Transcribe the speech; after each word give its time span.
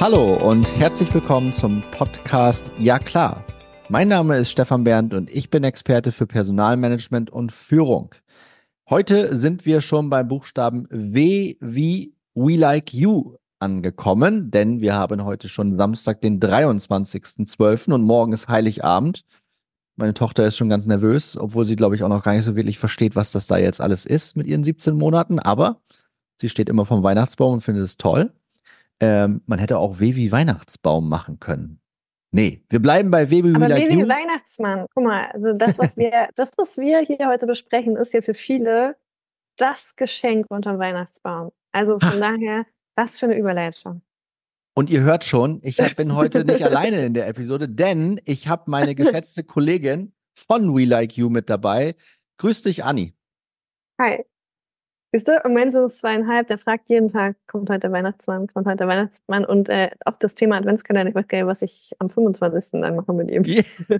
Hallo 0.00 0.34
und 0.34 0.64
herzlich 0.78 1.12
willkommen 1.12 1.52
zum 1.52 1.82
Podcast 1.90 2.72
Ja 2.78 2.98
klar. 2.98 3.44
Mein 3.90 4.08
Name 4.08 4.38
ist 4.38 4.50
Stefan 4.50 4.82
Berndt 4.82 5.12
und 5.12 5.28
ich 5.28 5.50
bin 5.50 5.62
Experte 5.62 6.10
für 6.10 6.26
Personalmanagement 6.26 7.28
und 7.28 7.52
Führung. 7.52 8.14
Heute 8.88 9.36
sind 9.36 9.66
wir 9.66 9.82
schon 9.82 10.08
beim 10.08 10.26
Buchstaben 10.26 10.88
W 10.88 11.58
wie 11.60 12.14
We 12.34 12.56
Like 12.56 12.94
You 12.94 13.36
angekommen, 13.58 14.50
denn 14.50 14.80
wir 14.80 14.94
haben 14.94 15.22
heute 15.26 15.50
schon 15.50 15.76
Samstag, 15.76 16.22
den 16.22 16.40
23.12. 16.40 17.92
und 17.92 18.02
morgen 18.02 18.32
ist 18.32 18.48
Heiligabend. 18.48 19.26
Meine 19.96 20.14
Tochter 20.14 20.46
ist 20.46 20.56
schon 20.56 20.70
ganz 20.70 20.86
nervös, 20.86 21.36
obwohl 21.36 21.66
sie, 21.66 21.76
glaube 21.76 21.94
ich, 21.94 22.04
auch 22.04 22.08
noch 22.08 22.24
gar 22.24 22.32
nicht 22.32 22.46
so 22.46 22.56
wirklich 22.56 22.78
versteht, 22.78 23.16
was 23.16 23.32
das 23.32 23.46
da 23.46 23.58
jetzt 23.58 23.82
alles 23.82 24.06
ist 24.06 24.34
mit 24.34 24.46
ihren 24.46 24.64
17 24.64 24.96
Monaten. 24.96 25.38
Aber 25.38 25.82
sie 26.40 26.48
steht 26.48 26.70
immer 26.70 26.86
vom 26.86 27.02
Weihnachtsbaum 27.02 27.52
und 27.52 27.60
findet 27.60 27.84
es 27.84 27.98
toll. 27.98 28.32
Ähm, 29.00 29.42
man 29.46 29.58
hätte 29.58 29.78
auch 29.78 29.98
W 30.00 30.14
wie 30.16 30.30
Weihnachtsbaum 30.30 31.08
machen 31.08 31.40
können. 31.40 31.80
Nee, 32.32 32.62
wir 32.68 32.80
bleiben 32.80 33.10
bei 33.10 33.30
W 33.30 33.42
wie 33.44 33.54
Aber 33.54 33.68
like. 33.68 33.88
Weihnachtsmann. 33.88 34.86
Guck 34.94 35.04
mal, 35.04 35.24
also 35.32 35.52
das, 35.54 35.78
was 35.78 35.96
wir, 35.96 36.28
das, 36.36 36.52
was 36.58 36.76
wir 36.78 37.00
hier 37.00 37.26
heute 37.26 37.46
besprechen, 37.46 37.96
ist 37.96 38.12
ja 38.12 38.20
für 38.22 38.34
viele 38.34 38.96
das 39.56 39.96
Geschenk 39.96 40.46
unterm 40.48 40.78
Weihnachtsbaum. 40.78 41.50
Also 41.72 41.98
von 41.98 42.12
Ha. 42.12 42.18
daher, 42.18 42.66
was 42.96 43.18
für 43.18 43.26
eine 43.26 43.36
Überleitung. 43.38 44.02
Und 44.76 44.90
ihr 44.90 45.00
hört 45.00 45.24
schon, 45.24 45.58
ich 45.62 45.80
hab- 45.80 45.96
bin 45.96 46.14
heute 46.14 46.44
nicht 46.44 46.64
alleine 46.64 47.04
in 47.04 47.14
der 47.14 47.26
Episode, 47.26 47.68
denn 47.68 48.20
ich 48.24 48.48
habe 48.48 48.70
meine 48.70 48.94
geschätzte 48.94 49.42
Kollegin 49.42 50.12
von 50.36 50.74
We 50.76 50.84
Like 50.84 51.16
You 51.16 51.28
mit 51.30 51.50
dabei. 51.50 51.96
Grüß 52.38 52.62
dich, 52.62 52.84
Anni. 52.84 53.14
Hi. 54.00 54.24
Siehst 55.12 55.26
du, 55.26 55.40
und 55.44 55.54
mein 55.54 55.72
Sohn 55.72 55.86
ist 55.86 55.98
zweieinhalb, 55.98 56.46
der 56.46 56.58
fragt 56.58 56.88
jeden 56.88 57.08
Tag, 57.08 57.34
kommt 57.48 57.68
heute 57.68 57.80
der 57.80 57.92
Weihnachtsmann, 57.92 58.46
kommt 58.46 58.66
heute 58.66 58.76
der 58.76 58.86
Weihnachtsmann 58.88 59.44
und 59.44 59.68
äh, 59.68 59.90
auch 60.04 60.14
das 60.20 60.34
Thema 60.34 60.56
Adventskalender, 60.56 61.08
ich 61.10 61.14
weiß 61.16 61.26
gar 61.26 61.38
nicht, 61.38 61.46
was 61.48 61.62
ich 61.62 61.92
am 61.98 62.08
25. 62.08 62.80
dann 62.80 62.94
mache 62.94 63.12
mit 63.12 63.28
ihm. 63.30 63.44
Yeah. 63.44 63.64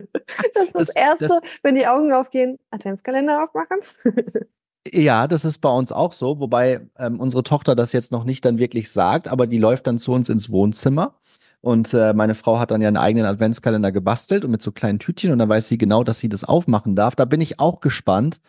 Das 0.55 0.65
ist 0.67 0.75
das, 0.75 0.87
Das- 0.89 0.89
Erste, 0.91 1.27
das- 1.29 1.41
wenn 1.65 1.75
die 1.75 1.87
Augen 1.89 2.13
aufgehen, 2.13 2.59
Adventskalender 2.71 3.45
aufmachen. 3.45 3.79
Ja, 4.91 5.29
das 5.29 5.45
ist 5.45 5.59
bei 5.59 5.69
uns 5.69 5.93
auch 5.93 6.15
so, 6.15 6.41
wobei 6.41 6.81
ähm, 6.99 7.21
unsere 7.21 7.43
Tochter 7.43 7.77
das 7.77 7.93
jetzt 7.93 8.13
noch 8.13 8.25
nicht 8.25 8.47
dann 8.47 8.59
wirklich 8.59 8.91
sagt, 8.91 9.29
aber 9.29 9.47
die 9.47 9.59
läuft 9.59 9.87
dann 9.87 9.99
zu 9.99 10.13
uns 10.13 10.31
ins 10.31 10.51
Wohnzimmer. 10.51 11.17
Und 11.61 11.93
äh, 11.93 12.15
meine 12.15 12.35
Frau 12.35 12.59
hat 12.59 12.71
dann 12.71 12.81
ja 12.81 12.89
einen 12.89 12.97
eigenen 12.97 13.27
Adventskalender 13.27 13.93
gebastelt 13.93 14.43
und 14.43 14.51
mit 14.53 14.63
so 14.63 14.73
kleinen 14.73 14.99
Tütchen 14.99 15.33
und 15.33 15.39
dann 15.39 15.51
weiß 15.51 15.69
sie 15.69 15.77
genau, 15.77 16.03
dass 16.03 16.19
sie 16.19 16.31
das 16.31 16.45
aufmachen 16.45 16.97
darf. 16.97 17.15
Da 17.15 17.27
bin 17.27 17.43
ich 17.43 17.61
auch 17.61 17.81
gespannt, 17.81 18.41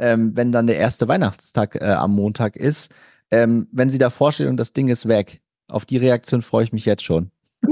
ähm, 0.00 0.34
wenn 0.34 0.50
dann 0.50 0.66
der 0.66 0.78
erste 0.78 1.06
Weihnachtstag 1.08 1.76
äh, 1.76 1.84
am 1.84 2.14
Montag 2.14 2.56
ist, 2.56 2.92
ähm, 3.30 3.68
wenn 3.70 3.90
sie 3.90 3.98
davor 3.98 4.32
steht 4.32 4.48
und 4.48 4.56
das 4.56 4.72
Ding 4.72 4.88
ist 4.88 5.06
weg. 5.06 5.42
Auf 5.68 5.84
die 5.84 5.98
Reaktion 5.98 6.42
freue 6.42 6.64
ich 6.64 6.72
mich 6.72 6.86
jetzt 6.86 7.02
schon. 7.02 7.30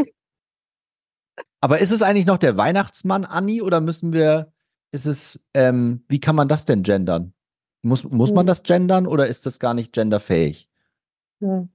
Aber 1.60 1.78
ist 1.80 1.90
es 1.90 2.02
eigentlich 2.02 2.26
noch 2.26 2.36
der 2.36 2.56
Weihnachtsmann, 2.56 3.24
Anni, 3.24 3.62
oder 3.62 3.80
müssen 3.80 4.12
wir, 4.12 4.52
ist 4.92 5.06
es, 5.06 5.48
ähm, 5.54 6.04
wie 6.08 6.20
kann 6.20 6.36
man 6.36 6.48
das 6.48 6.66
denn 6.66 6.82
gendern? 6.82 7.32
Muss, 7.82 8.04
muss 8.04 8.32
man 8.32 8.42
Hm. 8.42 8.46
das 8.46 8.62
gendern 8.62 9.06
oder 9.06 9.26
ist 9.26 9.46
das 9.46 9.58
gar 9.58 9.72
nicht 9.72 9.92
genderfähig? 9.92 10.68
Hm. 11.40 11.70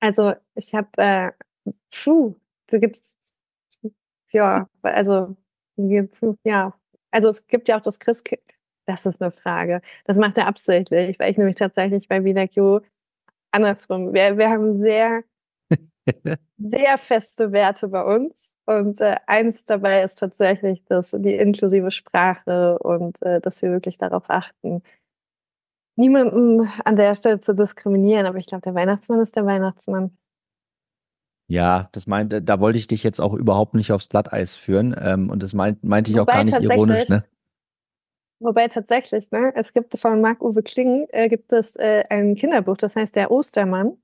Also 0.00 0.34
ich 0.54 0.74
habe, 0.74 0.88
äh, 0.98 1.32
puh, 1.90 2.36
so 2.70 2.78
gibt's, 2.78 3.16
ja, 4.30 4.68
also 4.82 5.36
ja, 6.44 6.74
also 7.10 7.30
es 7.30 7.46
gibt 7.46 7.68
ja 7.68 7.78
auch 7.78 7.82
das 7.82 7.98
Christkind. 7.98 8.42
Das 8.86 9.06
ist 9.06 9.22
eine 9.22 9.30
Frage. 9.30 9.80
Das 10.04 10.16
macht 10.16 10.38
er 10.38 10.46
absichtlich, 10.46 11.18
weil 11.18 11.30
ich 11.30 11.38
nämlich 11.38 11.56
tatsächlich 11.56 12.08
bei 12.08 12.22
VLQ 12.22 12.84
andersrum. 13.50 14.12
Wir, 14.12 14.36
wir 14.36 14.50
haben 14.50 14.80
sehr, 14.80 15.22
sehr 16.58 16.98
feste 16.98 17.52
Werte 17.52 17.88
bei 17.88 18.02
uns 18.02 18.56
und 18.66 19.00
äh, 19.00 19.16
eins 19.26 19.64
dabei 19.66 20.02
ist 20.02 20.18
tatsächlich 20.18 20.84
das, 20.84 21.12
die 21.12 21.34
inklusive 21.34 21.90
Sprache 21.90 22.78
und 22.78 23.20
äh, 23.22 23.40
dass 23.40 23.62
wir 23.62 23.70
wirklich 23.70 23.98
darauf 23.98 24.24
achten, 24.28 24.82
niemanden 25.96 26.68
an 26.84 26.96
der 26.96 27.14
Stelle 27.14 27.40
zu 27.40 27.54
diskriminieren, 27.54 28.26
aber 28.26 28.38
ich 28.38 28.46
glaube, 28.46 28.62
der 28.62 28.74
Weihnachtsmann 28.74 29.20
ist 29.20 29.36
der 29.36 29.46
Weihnachtsmann. 29.46 30.16
Ja, 31.46 31.88
das 31.92 32.06
meinte, 32.06 32.40
da 32.40 32.58
wollte 32.58 32.78
ich 32.78 32.86
dich 32.86 33.04
jetzt 33.04 33.20
auch 33.20 33.34
überhaupt 33.34 33.74
nicht 33.74 33.92
aufs 33.92 34.08
Glatteis 34.08 34.56
führen. 34.56 34.96
Ähm, 34.98 35.28
und 35.28 35.42
das 35.42 35.52
meint, 35.52 35.84
meinte 35.84 36.10
ich 36.10 36.16
auch 36.18 36.26
Wobei 36.26 36.32
gar 36.32 36.44
nicht 36.44 36.60
ironisch, 36.60 37.08
ne? 37.08 37.24
Wobei 38.44 38.68
tatsächlich, 38.68 39.30
ne, 39.30 39.52
es 39.56 39.72
gibt 39.72 39.98
von 39.98 40.20
Marc-Uwe 40.20 40.62
Kling, 40.62 41.06
äh, 41.12 41.30
gibt 41.30 41.50
es 41.50 41.76
äh, 41.76 42.04
ein 42.10 42.34
Kinderbuch, 42.34 42.76
das 42.76 42.94
heißt 42.94 43.16
der 43.16 43.30
Ostermann. 43.30 43.96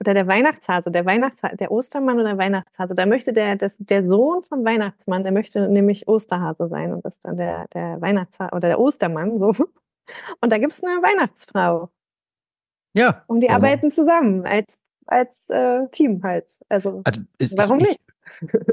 Oder 0.00 0.14
der 0.14 0.26
Weihnachtshase, 0.26 0.90
der 0.90 1.04
Weihnachtshase, 1.04 1.56
der 1.56 1.70
Ostermann 1.70 2.18
oder 2.18 2.36
Weihnachtshase. 2.38 2.94
Da 2.96 3.06
möchte 3.06 3.32
der, 3.32 3.54
das, 3.54 3.76
der 3.78 4.08
Sohn 4.08 4.42
vom 4.42 4.64
Weihnachtsmann, 4.64 5.22
der 5.22 5.30
möchte 5.30 5.68
nämlich 5.68 6.08
Osterhase 6.08 6.66
sein 6.68 6.92
und 6.92 7.04
ist 7.04 7.24
dann 7.24 7.36
der, 7.36 7.68
der 7.72 8.00
Weihnachtshase 8.00 8.50
oder 8.52 8.66
der 8.66 8.80
Ostermann, 8.80 9.38
so. 9.38 9.52
Und 10.40 10.50
da 10.50 10.58
gibt 10.58 10.72
es 10.72 10.82
eine 10.82 11.00
Weihnachtsfrau. 11.00 11.88
Ja. 12.94 13.22
Und 13.28 13.42
die 13.42 13.48
Warum? 13.48 13.62
arbeiten 13.64 13.90
zusammen 13.92 14.44
als, 14.44 14.80
als 15.06 15.48
äh, 15.50 15.86
Team 15.92 16.20
halt. 16.24 16.58
Also, 16.68 17.02
Also, 17.04 17.20
ist, 17.38 17.56
warum 17.56 17.78
ich, 17.78 17.90
nicht? 17.90 18.00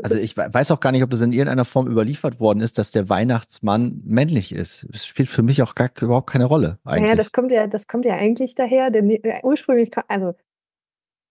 Also 0.04 0.16
ich 0.16 0.38
we- 0.38 0.48
weiß 0.54 0.72
auch 0.72 0.80
gar 0.80 0.92
nicht, 0.92 1.04
ob 1.04 1.10
das 1.10 1.22
in 1.22 1.34
irgendeiner 1.34 1.66
Form 1.66 1.88
überliefert 1.88 2.40
worden 2.40 2.62
ist, 2.62 2.78
dass 2.78 2.92
der 2.92 3.10
Weihnachtsmann 3.10 4.02
männlich 4.06 4.54
ist. 4.54 4.88
Das 4.92 5.06
spielt 5.06 5.30
für 5.30 5.44
mich 5.44 5.62
auch 5.62 5.76
gar 5.76 5.90
überhaupt 6.02 6.30
keine 6.30 6.46
Rolle 6.46 6.80
eigentlich. 6.86 7.04
Naja, 7.04 7.16
das 7.16 7.32
kommt 7.32 7.52
ja, 7.52 7.68
das 7.68 7.88
kommt 7.88 8.06
ja 8.06 8.16
eigentlich 8.16 8.56
daher, 8.56 8.90
denn 8.92 9.10
äh, 9.10 9.42
ursprünglich, 9.44 9.92
also 10.08 10.36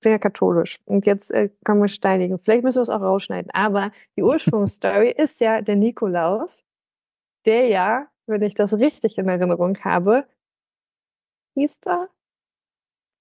sehr 0.03 0.19
katholisch. 0.19 0.79
Und 0.85 1.07
jetzt 1.07 1.31
äh, 1.31 1.49
kommen 1.65 1.81
wir 1.81 1.89
steinigen. 1.89 2.39
Vielleicht 2.39 2.63
müssen 2.65 2.79
wir 2.79 2.83
es 2.83 2.91
auch 2.91 3.01
rausschneiden. 3.01 3.51
Aber 3.53 3.91
die 4.17 4.23
Ursprungsstory 4.23 5.11
ist 5.17 5.41
ja 5.41 5.63
der 5.63 5.77
Nikolaus, 5.77 6.63
der 7.47 7.69
ja, 7.69 8.07
wenn 8.27 8.43
ich 8.43 8.55
das 8.55 8.75
richtig 8.75 9.17
in 9.19 9.29
Erinnerung 9.29 9.79
habe, 9.85 10.27
Priester, 11.55 12.11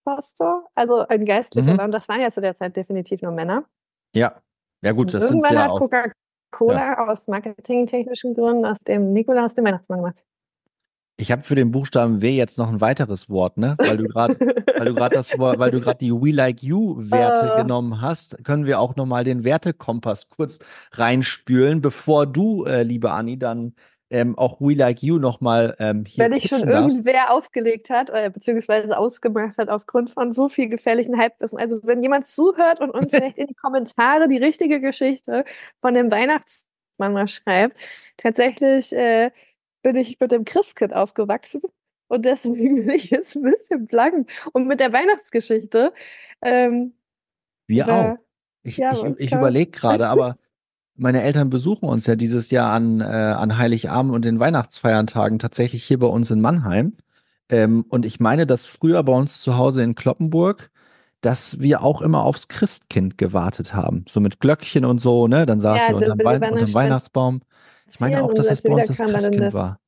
Pastor, 0.05 0.69
also 0.75 1.07
ein 1.07 1.25
Geistlicher 1.25 1.73
Mhm. 1.73 1.77
war. 1.77 1.85
Und 1.85 1.91
das 1.91 2.07
waren 2.09 2.21
ja 2.21 2.29
zu 2.29 2.41
der 2.41 2.55
Zeit 2.55 2.75
definitiv 2.75 3.21
nur 3.21 3.31
Männer. 3.31 3.65
ja. 4.13 4.41
Ja 4.85 4.91
gut, 4.91 5.13
das 5.13 5.23
sind 5.27 5.37
irgendwann 5.37 5.53
ja 5.55 5.63
hat 5.63 5.71
auch. 5.71 5.79
Coca-Cola 5.79 7.07
aus 7.09 7.27
marketingtechnischen 7.27 8.33
Gründen 8.35 8.65
aus 8.65 8.79
dem 8.81 9.11
Nikolaus 9.13 9.53
den 9.55 9.65
Weihnachtsmann 9.65 9.99
gemacht. 9.99 10.23
Ich 11.17 11.31
habe 11.31 11.43
für 11.43 11.55
den 11.55 11.71
Buchstaben 11.71 12.21
W 12.21 12.35
jetzt 12.35 12.57
noch 12.57 12.67
ein 12.69 12.81
weiteres 12.81 13.29
Wort, 13.29 13.57
ne? 13.57 13.75
Weil 13.77 13.95
du 13.95 14.03
gerade 14.03 14.37
weil 14.77 14.85
du 14.85 14.93
gerade 14.93 15.15
das 15.15 15.37
Wort- 15.39 15.59
weil 15.59 15.71
du 15.71 15.79
gerade 15.79 15.97
die 15.97 16.11
We 16.11 16.31
Like 16.31 16.61
You 16.61 16.95
Werte 16.99 17.53
Äh. 17.53 17.61
genommen 17.61 18.01
hast, 18.01 18.43
können 18.43 18.65
wir 18.65 18.81
auch 18.81 18.97
noch 18.97 19.05
mal 19.05 19.23
den 19.23 19.45
Wertekompass 19.45 20.29
kurz 20.29 20.59
reinspülen, 20.91 21.81
bevor 21.81 22.25
du 22.27 22.65
äh, 22.65 22.83
liebe 22.83 23.11
Anni 23.11 23.39
dann 23.39 23.75
ähm, 24.09 24.37
auch 24.37 24.61
We 24.61 24.75
Like 24.75 25.01
You 25.01 25.17
noch 25.17 25.41
mal 25.41 25.75
ähm, 25.79 26.05
hier 26.05 26.25
Wenn 26.25 26.33
ich 26.33 26.47
schon 26.47 26.61
darfst. 26.61 26.97
irgendwer 26.97 27.31
aufgelegt 27.31 27.89
hat, 27.89 28.09
äh, 28.09 28.29
beziehungsweise 28.31 28.97
ausgemacht 28.97 29.57
hat 29.57 29.69
aufgrund 29.69 30.11
von 30.11 30.31
so 30.31 30.47
viel 30.47 30.69
gefährlichen 30.69 31.17
Halbwissen. 31.17 31.57
Also 31.57 31.79
wenn 31.83 32.03
jemand 32.03 32.25
zuhört 32.25 32.79
und 32.79 32.91
uns 32.91 33.11
vielleicht 33.11 33.37
in 33.37 33.47
die 33.47 33.55
Kommentare 33.55 34.27
die 34.27 34.37
richtige 34.37 34.79
Geschichte 34.79 35.43
von 35.81 35.93
dem 35.93 36.11
Weihnachtsmann 36.11 37.13
mal 37.13 37.27
schreibt, 37.27 37.77
tatsächlich 38.17 38.93
äh, 38.93 39.31
bin 39.81 39.95
ich 39.95 40.19
mit 40.19 40.31
dem 40.31 40.45
Christkind 40.45 40.93
aufgewachsen 40.93 41.61
und 42.07 42.25
deswegen 42.25 42.75
bin 42.85 42.89
ich 42.91 43.09
jetzt 43.09 43.35
ein 43.35 43.43
bisschen 43.43 43.87
blank. 43.87 44.31
Und 44.53 44.67
mit 44.67 44.79
der 44.79 44.93
Weihnachtsgeschichte, 44.93 45.93
ähm, 46.41 46.93
Wir 47.67 47.87
auch. 47.87 48.17
Ich, 48.61 48.77
Ja, 48.77 48.91
ich, 48.91 49.19
ich 49.19 49.31
überlege 49.31 49.71
gerade, 49.71 50.07
aber 50.07 50.37
meine 50.97 51.21
Eltern 51.23 51.49
besuchen 51.49 51.87
uns 51.89 52.05
ja 52.07 52.15
dieses 52.15 52.51
Jahr 52.51 52.71
an, 52.71 53.01
äh, 53.01 53.03
an 53.03 53.57
Heiligabend 53.57 54.13
und 54.13 54.25
den 54.25 54.39
Weihnachtsfeiertagen 54.39 55.39
tatsächlich 55.39 55.83
hier 55.83 55.99
bei 55.99 56.07
uns 56.07 56.31
in 56.31 56.41
Mannheim. 56.41 56.93
Ähm, 57.49 57.85
und 57.89 58.05
ich 58.05 58.19
meine, 58.19 58.45
dass 58.47 58.65
früher 58.65 59.03
bei 59.03 59.13
uns 59.13 59.41
zu 59.41 59.57
Hause 59.57 59.83
in 59.83 59.95
Kloppenburg, 59.95 60.71
dass 61.21 61.59
wir 61.59 61.81
auch 61.83 62.01
immer 62.01 62.23
aufs 62.23 62.47
Christkind 62.47 63.17
gewartet 63.17 63.73
haben. 63.73 64.05
So 64.07 64.19
mit 64.19 64.39
Glöckchen 64.39 64.85
und 64.85 64.99
so, 64.99 65.27
ne? 65.27 65.45
Dann 65.45 65.59
saßen 65.59 65.81
Ja, 65.93 65.99
wir 65.99 66.07
unterm, 66.11 66.19
wir 66.19 66.29
einer 66.29 66.51
unterm 66.51 66.73
Weihnachtsbaum. 66.73 67.41
Ich 67.91 67.99
meine 67.99 68.23
auch, 68.23 68.33
dass 68.33 68.49
es 68.49 68.63
wir 68.63 68.71
bei 68.71 68.77
uns 68.77 68.87
das 68.87 68.97
Christkind 68.97 69.41
das- 69.43 69.53
war. 69.53 69.79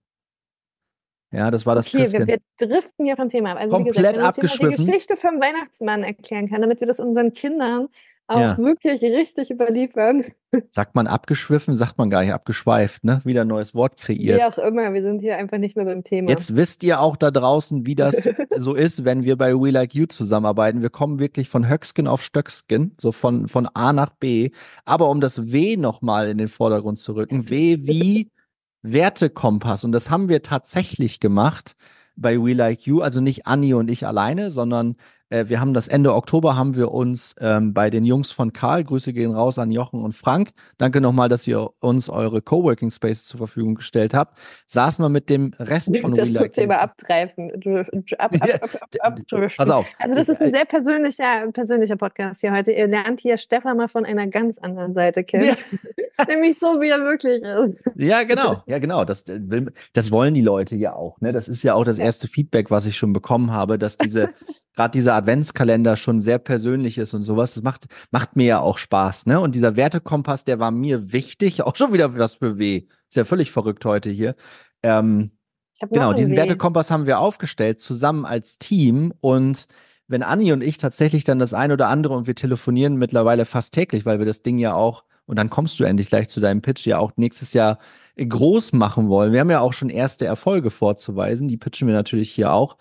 Ja, 1.32 1.52
das 1.52 1.66
war 1.66 1.76
das 1.76 1.88
Okay, 1.88 1.98
wir, 1.98 2.04
Christkind. 2.06 2.42
wir 2.60 2.68
driften 2.68 3.06
ja 3.06 3.16
vom 3.16 3.28
Thema 3.28 3.52
ab. 3.52 3.58
Also 3.60 3.76
Komplett 3.76 3.96
wie 3.98 4.02
gesagt, 4.14 4.38
wenn 4.38 4.48
jemand 4.48 4.80
die. 4.80 4.86
Geschichte 4.86 5.18
vom 5.18 5.42
Weihnachtsmann 5.42 6.04
erklären 6.04 6.50
kann, 6.50 6.62
damit 6.62 6.80
wir 6.80 6.88
das 6.88 7.00
unseren 7.02 7.34
Kindern 7.34 7.90
auch 8.28 8.40
Ja. 8.40 8.58
wirklich 8.58 9.02
richtig 9.02 9.52
überliefern. 9.52 10.26
Sagt 10.72 10.96
man 10.96 11.08
abgeschwiffen, 11.08 11.76
sagt 11.76 11.98
man 11.98 12.10
gar 12.10 12.22
nicht 12.24 12.34
abgeschweift, 12.34 13.04
ne? 13.04 13.22
Wieder 13.24 13.42
ein 13.42 13.48
neues 13.48 13.74
Wort 13.76 13.98
kreiert. 13.98 14.40
Wie 14.40 14.44
auch 14.44 14.58
immer, 14.58 14.94
wir 14.94 15.02
sind 15.02 15.20
hier 15.20 15.38
einfach 15.38 15.58
nicht 15.58 15.76
mehr 15.76 15.86
beim 15.86 16.04
Thema. 16.04 16.30
Jetzt 16.30 16.56
wisst 16.56 16.84
ihr 16.84 17.00
auch 17.02 17.18
da 17.18 17.32
draußen, 17.32 17.86
wie 17.86 17.96
das 17.96 18.28
so 18.58 18.74
ist, 18.74 19.04
wenn 19.06 19.24
wir 19.24 19.38
bei 19.38 19.54
We 19.54 19.72
Like 19.72 19.94
You 19.94 20.06
zusammenarbeiten. 20.06 20.82
Wir 20.82 20.90
kommen 20.90 21.20
wirklich 21.20 21.50
von 21.50 21.68
Höcksken 21.70 22.08
auf 22.08 22.22
Stöcksken, 22.24 22.96
so 23.00 23.12
von, 23.12 23.48
von 23.48 23.66
A 23.74 23.92
nach 23.94 24.12
B. 24.12 24.52
Aber 24.86 25.10
um 25.10 25.20
das 25.22 25.52
W 25.52 25.76
nochmal 25.78 26.30
in 26.30 26.38
den 26.38 26.48
Vordergrund 26.50 27.00
zu 27.00 27.14
rücken, 27.14 27.50
W 27.50 27.78
wie 27.82 28.30
Wertekompass. 28.84 29.84
Und 29.84 29.92
das 29.92 30.10
haben 30.10 30.30
wir 30.30 30.42
tatsächlich 30.42 31.20
gemacht 31.20 31.76
bei 32.16 32.42
We 32.42 32.54
Like 32.54 32.86
You. 32.86 33.02
Also 33.02 33.22
nicht 33.22 33.48
Anni 33.48 33.74
und 33.74 33.90
ich 33.92 34.06
alleine, 34.08 34.50
sondern 34.52 34.96
Äh, 35.30 35.46
wir 35.48 35.60
haben 35.60 35.74
das 35.74 35.88
Ende 35.88 36.14
Oktober 36.14 36.56
haben 36.56 36.76
wir 36.76 36.92
uns 36.92 37.36
ähm, 37.40 37.74
bei 37.74 37.90
den 37.90 38.06
Jungs 38.06 38.32
von 38.32 38.54
Karl, 38.54 38.84
Grüße 38.84 39.14
gehen 39.14 39.34
raus 39.34 39.60
an 39.60 39.72
Jochen 39.72 40.04
und 40.04 40.14
Frank. 40.14 40.52
Danke 40.78 41.02
nochmal, 41.02 41.30
dass 41.30 41.46
ihr 41.48 41.70
uns 41.80 42.10
eure 42.10 42.42
Coworking 42.42 42.92
Space 42.92 43.26
zur 43.26 43.40
Verfügung 43.40 43.76
gestellt 43.76 44.14
habt. 44.14 44.38
Saßen 44.68 45.04
wir 45.04 45.10
mit 45.10 45.30
dem 45.30 45.52
Rest 45.60 45.96
von 45.98 46.14
Das 46.14 46.32
like 46.32 46.54
Thema 46.54 46.80
abtreifen. 46.80 47.52
Ab, 48.18 48.34
ab, 48.62 48.70
ab, 49.00 49.20
Pass 49.58 49.70
auf. 49.70 49.86
Also 50.00 50.16
das 50.16 50.30
ist 50.30 50.42
ein 50.42 50.54
sehr 50.54 50.66
persönlicher, 50.66 51.52
persönlicher 51.52 51.98
Podcast 51.98 52.42
hier 52.42 52.52
heute. 52.52 52.72
Ihr 52.72 52.88
lernt 52.88 53.22
hier 53.22 53.38
Stefan 53.38 53.78
mal 53.78 53.88
von 53.88 54.06
einer 54.06 54.28
ganz 54.28 54.58
anderen 54.58 54.94
Seite 54.94 55.24
kennen. 55.24 55.46
Ja. 55.46 55.56
Nämlich 56.28 56.58
so, 56.58 56.82
wie 56.82 56.90
er 56.90 57.04
wirklich 57.04 57.44
ist. 57.44 57.78
Ja, 57.96 58.24
genau. 58.24 58.64
Ja, 58.66 58.80
genau. 58.80 59.06
Das, 59.06 59.24
das 59.94 60.12
wollen 60.12 60.34
die 60.34 60.42
Leute 60.42 60.76
ja 60.76 60.94
auch. 60.94 61.20
Ne? 61.22 61.32
Das 61.32 61.48
ist 61.48 61.64
ja 61.64 61.76
auch 61.76 61.84
das 61.84 62.00
erste 62.00 62.28
Feedback, 62.28 62.72
was 62.72 62.86
ich 62.86 62.98
schon 62.98 63.14
bekommen 63.14 63.52
habe, 63.52 63.78
dass 63.78 63.98
diese, 63.98 64.30
gerade 64.76 64.92
dieser 64.92 65.17
Adventskalender 65.18 65.98
schon 65.98 66.20
sehr 66.20 66.40
persönlich 66.40 66.98
ist 66.98 67.14
und 67.14 67.24
sowas. 67.24 67.54
Das 67.54 67.64
macht, 67.64 67.88
macht 68.12 68.36
mir 68.36 68.46
ja 68.46 68.60
auch 68.60 68.78
Spaß. 68.78 69.26
Ne? 69.26 69.40
Und 69.40 69.56
dieser 69.56 69.76
Wertekompass, 69.76 70.44
der 70.44 70.60
war 70.60 70.72
mir 70.72 71.12
wichtig. 71.12 71.62
Auch 71.68 71.76
schon 71.76 71.94
wieder 71.94 72.18
was 72.18 72.36
für 72.36 72.58
weh. 72.58 72.88
Ist 73.10 73.16
ja 73.16 73.26
völlig 73.26 73.52
verrückt 73.52 73.86
heute 73.86 74.10
hier. 74.10 74.36
Ähm, 74.84 75.32
genau, 75.90 76.14
diesen 76.14 76.34
weh. 76.34 76.38
Wertekompass 76.38 76.92
haben 76.92 77.06
wir 77.06 77.20
aufgestellt, 77.20 77.82
zusammen 77.82 78.26
als 78.26 78.58
Team. 78.58 79.14
Und 79.20 79.68
wenn 80.08 80.24
Anni 80.24 80.54
und 80.54 80.62
ich 80.62 80.78
tatsächlich 80.78 81.24
dann 81.24 81.40
das 81.40 81.54
ein 81.54 81.72
oder 81.72 81.88
andere 81.88 82.16
und 82.16 82.28
wir 82.28 82.36
telefonieren 82.36 82.96
mittlerweile 82.96 83.46
fast 83.46 83.74
täglich, 83.74 84.06
weil 84.06 84.20
wir 84.20 84.26
das 84.26 84.42
Ding 84.42 84.58
ja 84.58 84.74
auch 84.74 85.04
und 85.28 85.36
dann 85.38 85.50
kommst 85.50 85.80
du 85.80 85.84
endlich 85.84 86.08
gleich 86.08 86.30
zu 86.30 86.40
deinem 86.40 86.62
Pitch 86.62 86.86
ja 86.88 86.98
auch 86.98 87.12
nächstes 87.18 87.54
Jahr 87.54 87.80
groß 88.18 88.74
machen 88.74 89.10
wollen. 89.10 89.34
Wir 89.34 89.42
haben 89.42 89.52
ja 89.52 89.60
auch 89.60 89.74
schon 89.74 89.90
erste 89.90 90.26
Erfolge 90.26 90.72
vorzuweisen, 90.72 91.48
die 91.48 91.58
pitchen 91.58 91.88
wir 91.88 91.96
natürlich 91.96 92.32
hier 92.32 92.52
auch. 92.54 92.78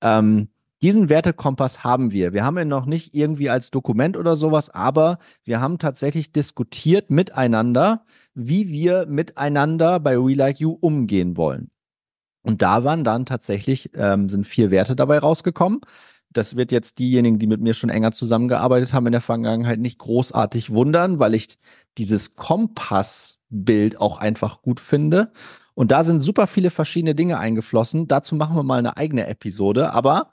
Ähm, 0.00 0.48
diesen 0.82 1.08
Wertekompass 1.08 1.82
haben 1.84 2.12
wir. 2.12 2.32
Wir 2.32 2.44
haben 2.44 2.58
ihn 2.58 2.68
noch 2.68 2.86
nicht 2.86 3.14
irgendwie 3.14 3.50
als 3.50 3.70
Dokument 3.70 4.16
oder 4.16 4.36
sowas, 4.36 4.70
aber 4.70 5.18
wir 5.44 5.60
haben 5.60 5.78
tatsächlich 5.78 6.32
diskutiert 6.32 7.10
miteinander, 7.10 8.04
wie 8.34 8.68
wir 8.68 9.06
miteinander 9.06 10.00
bei 10.00 10.16
We 10.18 10.34
Like 10.34 10.60
You 10.60 10.72
umgehen 10.80 11.36
wollen. 11.36 11.70
Und 12.42 12.62
da 12.62 12.84
waren 12.84 13.04
dann 13.04 13.26
tatsächlich, 13.26 13.90
ähm, 13.94 14.28
sind 14.28 14.46
vier 14.46 14.70
Werte 14.70 14.94
dabei 14.94 15.18
rausgekommen 15.18 15.80
das 16.30 16.56
wird 16.56 16.72
jetzt 16.72 16.98
diejenigen, 16.98 17.38
die 17.38 17.46
mit 17.46 17.60
mir 17.60 17.74
schon 17.74 17.90
enger 17.90 18.12
zusammengearbeitet 18.12 18.92
haben 18.92 19.06
in 19.06 19.12
der 19.12 19.20
Vergangenheit, 19.20 19.78
nicht 19.78 19.98
großartig 19.98 20.70
wundern, 20.70 21.18
weil 21.18 21.34
ich 21.34 21.58
dieses 21.96 22.36
Kompassbild 22.36 24.00
auch 24.00 24.18
einfach 24.18 24.62
gut 24.62 24.80
finde. 24.80 25.32
Und 25.74 25.90
da 25.90 26.04
sind 26.04 26.20
super 26.20 26.46
viele 26.46 26.70
verschiedene 26.70 27.14
Dinge 27.14 27.38
eingeflossen. 27.38 28.08
Dazu 28.08 28.34
machen 28.34 28.56
wir 28.56 28.62
mal 28.62 28.78
eine 28.78 28.96
eigene 28.96 29.26
Episode. 29.26 29.92
Aber 29.92 30.30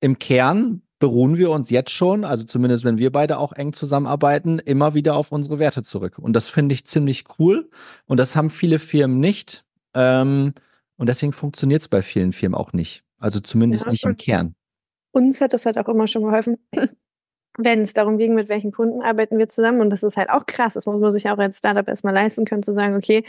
im 0.00 0.18
Kern 0.18 0.82
beruhen 0.98 1.38
wir 1.38 1.50
uns 1.50 1.70
jetzt 1.70 1.90
schon, 1.90 2.24
also 2.24 2.44
zumindest 2.44 2.84
wenn 2.84 2.98
wir 2.98 3.10
beide 3.10 3.38
auch 3.38 3.52
eng 3.52 3.72
zusammenarbeiten, 3.72 4.58
immer 4.58 4.94
wieder 4.94 5.16
auf 5.16 5.32
unsere 5.32 5.58
Werte 5.58 5.82
zurück. 5.82 6.18
Und 6.18 6.34
das 6.34 6.48
finde 6.48 6.74
ich 6.74 6.84
ziemlich 6.84 7.24
cool. 7.38 7.70
Und 8.06 8.18
das 8.18 8.36
haben 8.36 8.50
viele 8.50 8.78
Firmen 8.78 9.18
nicht. 9.18 9.64
Ähm, 9.94 10.52
und 10.96 11.08
deswegen 11.08 11.32
funktioniert 11.32 11.80
es 11.80 11.88
bei 11.88 12.02
vielen 12.02 12.32
Firmen 12.32 12.54
auch 12.54 12.74
nicht. 12.74 13.02
Also 13.18 13.40
zumindest 13.40 13.86
ja, 13.86 13.92
nicht 13.92 14.04
im 14.04 14.16
Kern 14.16 14.54
uns 15.12 15.40
hat 15.40 15.52
das 15.52 15.66
halt 15.66 15.78
auch 15.78 15.88
immer 15.88 16.08
schon 16.08 16.22
geholfen, 16.24 16.56
wenn 17.58 17.82
es 17.82 17.92
darum 17.92 18.18
ging, 18.18 18.34
mit 18.34 18.48
welchen 18.48 18.72
Kunden 18.72 19.02
arbeiten 19.02 19.38
wir 19.38 19.48
zusammen. 19.48 19.80
Und 19.80 19.90
das 19.90 20.02
ist 20.02 20.16
halt 20.16 20.30
auch 20.30 20.46
krass. 20.46 20.74
Das 20.74 20.86
muss 20.86 21.00
man 21.00 21.10
sich 21.10 21.28
auch 21.28 21.38
als 21.38 21.58
Startup 21.58 21.86
erstmal 21.86 22.14
leisten 22.14 22.44
können, 22.44 22.62
zu 22.62 22.74
sagen, 22.74 22.96
okay, 22.96 23.24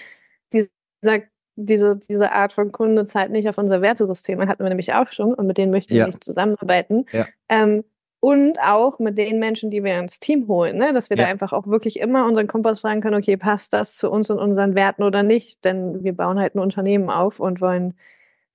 dieser, 0.53 1.21
diese, 1.55 1.97
diese 1.97 2.31
Art 2.31 2.53
von 2.53 2.71
Kunde 2.71 3.05
zahlt 3.05 3.31
nicht 3.31 3.47
auf 3.49 3.57
unser 3.57 3.81
Wertesystem. 3.81 4.39
Den 4.39 4.49
hatten 4.49 4.63
wir 4.63 4.69
nämlich 4.69 4.93
auch 4.93 5.07
schon 5.09 5.33
und 5.33 5.47
mit 5.47 5.57
denen 5.57 5.71
möchten 5.71 5.93
wir 5.93 6.07
nicht 6.07 6.23
zusammenarbeiten. 6.23 7.05
Ja. 7.11 7.27
Ähm, 7.49 7.83
und 8.23 8.59
auch 8.59 8.99
mit 8.99 9.17
den 9.17 9.39
Menschen, 9.39 9.71
die 9.71 9.83
wir 9.83 9.97
ins 9.97 10.19
Team 10.19 10.47
holen, 10.47 10.77
ne? 10.77 10.93
dass 10.93 11.09
wir 11.09 11.17
ja. 11.17 11.23
da 11.23 11.29
einfach 11.29 11.53
auch 11.53 11.65
wirklich 11.65 11.99
immer 11.99 12.27
unseren 12.27 12.47
Kompass 12.47 12.81
fragen 12.81 13.01
können, 13.01 13.15
okay, 13.15 13.35
passt 13.35 13.73
das 13.73 13.97
zu 13.97 14.11
uns 14.11 14.29
und 14.29 14.37
unseren 14.37 14.75
Werten 14.75 15.01
oder 15.01 15.23
nicht? 15.23 15.65
Denn 15.65 16.03
wir 16.03 16.13
bauen 16.13 16.39
halt 16.39 16.53
ein 16.53 16.59
Unternehmen 16.59 17.09
auf 17.09 17.39
und 17.39 17.61
wollen, 17.61 17.95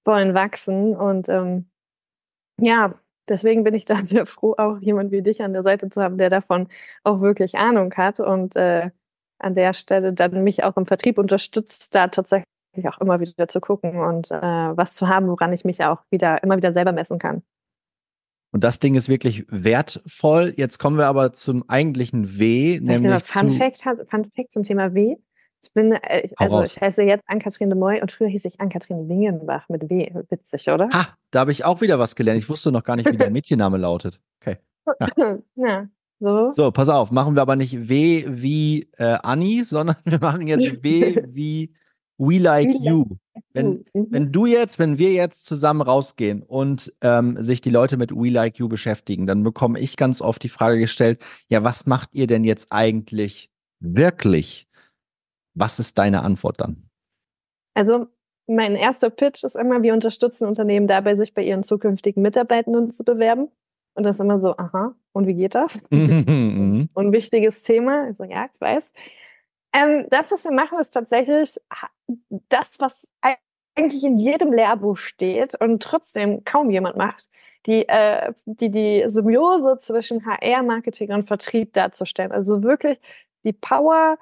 wollen 0.04 0.34
wachsen. 0.34 0.94
Und 0.94 1.28
ähm, 1.28 1.66
ja, 2.60 2.94
deswegen 3.28 3.64
bin 3.64 3.74
ich 3.74 3.84
da 3.84 3.96
sehr 4.04 4.24
froh, 4.24 4.54
auch 4.56 4.78
jemand 4.78 5.10
wie 5.10 5.22
dich 5.22 5.42
an 5.42 5.52
der 5.52 5.64
Seite 5.64 5.90
zu 5.90 6.00
haben, 6.00 6.16
der 6.16 6.30
davon 6.30 6.68
auch 7.02 7.20
wirklich 7.20 7.56
Ahnung 7.56 7.92
hat 7.96 8.20
und 8.20 8.54
äh, 8.54 8.90
an 9.38 9.54
der 9.56 9.74
Stelle 9.74 10.12
dann 10.12 10.44
mich 10.44 10.62
auch 10.62 10.76
im 10.76 10.86
Vertrieb 10.86 11.18
unterstützt, 11.18 11.94
da 11.94 12.06
tatsächlich 12.06 12.46
auch 12.84 13.00
immer 13.00 13.20
wieder 13.20 13.48
zu 13.48 13.60
gucken 13.60 13.98
und 13.98 14.30
äh, 14.30 14.40
was 14.40 14.94
zu 14.94 15.08
haben, 15.08 15.28
woran 15.28 15.52
ich 15.52 15.64
mich 15.64 15.82
auch 15.84 16.00
wieder 16.10 16.42
immer 16.42 16.56
wieder 16.56 16.72
selber 16.72 16.92
messen 16.92 17.18
kann. 17.18 17.42
Und 18.52 18.64
das 18.64 18.78
Ding 18.78 18.94
ist 18.94 19.08
wirklich 19.08 19.44
wertvoll. 19.48 20.54
Jetzt 20.56 20.78
kommen 20.78 20.96
wir 20.96 21.06
aber 21.06 21.32
zum 21.32 21.68
eigentlichen 21.68 22.38
W, 22.38 22.80
Soll 22.82 23.00
nämlich 23.00 23.24
ich 23.24 23.28
Fun 23.28 23.50
Fact, 23.50 23.82
Fun 23.82 24.24
Fact 24.24 24.52
zum 24.52 24.62
Thema 24.62 24.94
W. 24.94 25.16
Ich 25.62 25.72
bin, 25.74 25.92
äh, 25.92 26.28
also 26.36 26.62
ich 26.62 26.80
heiße 26.80 27.02
jetzt 27.02 27.24
Ann-Kathrin 27.26 27.70
de 27.70 27.78
Moy 27.78 28.00
und 28.00 28.12
früher 28.12 28.28
hieß 28.28 28.44
ich 28.44 28.60
Ann-Kathrin 28.60 29.08
Wingenbach 29.08 29.68
mit 29.68 29.88
W. 29.90 30.10
Witzig, 30.28 30.68
oder? 30.68 30.88
Ha, 30.90 31.08
da 31.30 31.40
habe 31.40 31.52
ich 31.52 31.64
auch 31.64 31.80
wieder 31.80 31.98
was 31.98 32.14
gelernt. 32.14 32.40
Ich 32.40 32.48
wusste 32.48 32.70
noch 32.70 32.84
gar 32.84 32.96
nicht, 32.96 33.10
wie 33.10 33.16
der 33.16 33.30
Mädchenname 33.30 33.76
lautet. 33.76 34.20
Okay. 34.40 34.58
Ja. 35.00 35.38
ja. 35.56 35.88
So. 36.18 36.52
so, 36.52 36.70
pass 36.70 36.88
auf, 36.88 37.10
machen 37.10 37.34
wir 37.34 37.42
aber 37.42 37.56
nicht 37.56 37.90
W 37.90 38.24
wie 38.26 38.88
äh, 38.96 39.18
Anni, 39.22 39.64
sondern 39.64 39.96
wir 40.04 40.18
machen 40.18 40.46
jetzt 40.46 40.82
W 40.82 41.22
wie 41.28 41.74
We 42.18 42.38
Like 42.38 42.68
We 42.68 42.84
You. 42.84 43.04
Wenn, 43.52 43.84
mhm. 43.92 44.06
wenn 44.10 44.32
du 44.32 44.46
jetzt, 44.46 44.78
wenn 44.78 44.98
wir 44.98 45.12
jetzt 45.12 45.44
zusammen 45.44 45.82
rausgehen 45.82 46.42
und 46.42 46.92
ähm, 47.00 47.42
sich 47.42 47.60
die 47.60 47.70
Leute 47.70 47.96
mit 47.96 48.14
We 48.14 48.30
Like 48.30 48.58
You 48.58 48.68
beschäftigen, 48.68 49.26
dann 49.26 49.42
bekomme 49.42 49.78
ich 49.78 49.96
ganz 49.96 50.20
oft 50.20 50.42
die 50.42 50.48
Frage 50.48 50.78
gestellt, 50.78 51.22
ja, 51.48 51.64
was 51.64 51.86
macht 51.86 52.10
ihr 52.12 52.26
denn 52.26 52.44
jetzt 52.44 52.72
eigentlich 52.72 53.50
wirklich? 53.80 54.68
Was 55.54 55.78
ist 55.78 55.98
deine 55.98 56.22
Antwort 56.22 56.60
dann? 56.60 56.88
Also 57.74 58.06
mein 58.46 58.76
erster 58.76 59.10
Pitch 59.10 59.44
ist 59.44 59.56
immer, 59.56 59.82
wir 59.82 59.92
unterstützen 59.92 60.46
Unternehmen 60.46 60.86
dabei, 60.86 61.14
sich 61.16 61.34
bei 61.34 61.42
ihren 61.42 61.62
zukünftigen 61.62 62.22
Mitarbeitenden 62.22 62.90
zu 62.90 63.04
bewerben. 63.04 63.48
Und 63.94 64.04
das 64.04 64.16
ist 64.16 64.20
immer 64.20 64.40
so, 64.40 64.56
aha, 64.56 64.94
und 65.12 65.26
wie 65.26 65.34
geht 65.34 65.54
das? 65.54 65.80
Mhm. 65.90 66.90
und 66.92 67.12
wichtiges 67.12 67.62
Thema. 67.62 68.10
Ich 68.10 68.16
so, 68.18 68.24
ja, 68.24 68.48
ich 68.52 68.60
weiß. 68.60 68.92
Ähm, 69.76 70.06
das, 70.10 70.32
was 70.32 70.44
wir 70.44 70.52
machen, 70.52 70.78
ist 70.78 70.90
tatsächlich 70.90 71.60
das, 72.48 72.80
was 72.80 73.08
eigentlich 73.74 74.04
in 74.04 74.18
jedem 74.18 74.52
Lehrbuch 74.52 74.96
steht 74.96 75.54
und 75.60 75.82
trotzdem 75.82 76.44
kaum 76.44 76.70
jemand 76.70 76.96
macht, 76.96 77.28
die 77.66 77.86
äh, 77.88 78.32
die, 78.46 78.70
die 78.70 79.04
Symbiose 79.08 79.76
zwischen 79.78 80.24
HR, 80.24 80.62
Marketing 80.62 81.12
und 81.12 81.26
Vertrieb 81.28 81.74
darzustellen. 81.74 82.32
Also 82.32 82.62
wirklich 82.62 82.98
die 83.44 83.52
Power 83.52 84.18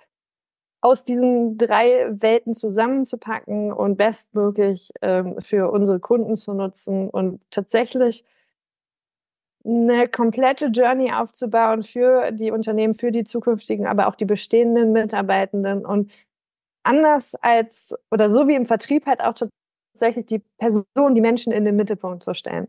aus 0.80 1.04
diesen 1.04 1.56
drei 1.56 2.08
Welten 2.10 2.54
zusammenzupacken 2.54 3.72
und 3.72 3.96
bestmöglich 3.96 4.90
ähm, 5.02 5.40
für 5.40 5.70
unsere 5.70 6.00
Kunden 6.00 6.36
zu 6.36 6.52
nutzen 6.52 7.08
und 7.10 7.40
tatsächlich 7.50 8.24
eine 9.64 10.08
komplette 10.08 10.66
Journey 10.66 11.12
aufzubauen 11.12 11.82
für 11.82 12.32
die 12.32 12.50
Unternehmen, 12.50 12.94
für 12.94 13.10
die 13.10 13.24
zukünftigen, 13.24 13.86
aber 13.86 14.08
auch 14.08 14.14
die 14.14 14.26
bestehenden 14.26 14.92
Mitarbeitenden 14.92 15.86
und 15.86 16.12
anders 16.82 17.34
als 17.36 17.94
oder 18.10 18.30
so 18.30 18.46
wie 18.48 18.54
im 18.54 18.66
Vertrieb 18.66 19.06
halt 19.06 19.22
auch 19.22 19.34
tatsächlich 19.94 20.26
die 20.26 20.42
Person, 20.58 21.14
die 21.14 21.20
Menschen 21.20 21.52
in 21.52 21.64
den 21.64 21.76
Mittelpunkt 21.76 22.22
zu 22.22 22.34
stellen. 22.34 22.68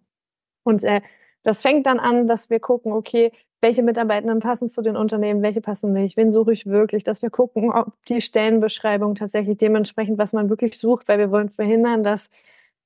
Und 0.63 0.83
äh, 0.83 1.01
das 1.43 1.61
fängt 1.61 1.85
dann 1.85 1.99
an, 1.99 2.27
dass 2.27 2.49
wir 2.49 2.59
gucken, 2.59 2.93
okay, 2.93 3.31
welche 3.61 3.83
Mitarbeitenden 3.83 4.39
passen 4.39 4.69
zu 4.69 4.81
den 4.81 4.95
Unternehmen, 4.95 5.41
welche 5.41 5.61
passen 5.61 5.93
nicht, 5.93 6.17
wen 6.17 6.31
suche 6.31 6.53
ich 6.53 6.65
wirklich, 6.65 7.03
dass 7.03 7.21
wir 7.21 7.29
gucken, 7.29 7.71
ob 7.71 7.93
die 8.05 8.21
Stellenbeschreibung 8.21 9.15
tatsächlich 9.15 9.57
dementsprechend, 9.57 10.17
was 10.17 10.33
man 10.33 10.49
wirklich 10.49 10.77
sucht, 10.77 11.07
weil 11.07 11.19
wir 11.19 11.31
wollen 11.31 11.49
verhindern, 11.49 12.03
dass 12.03 12.29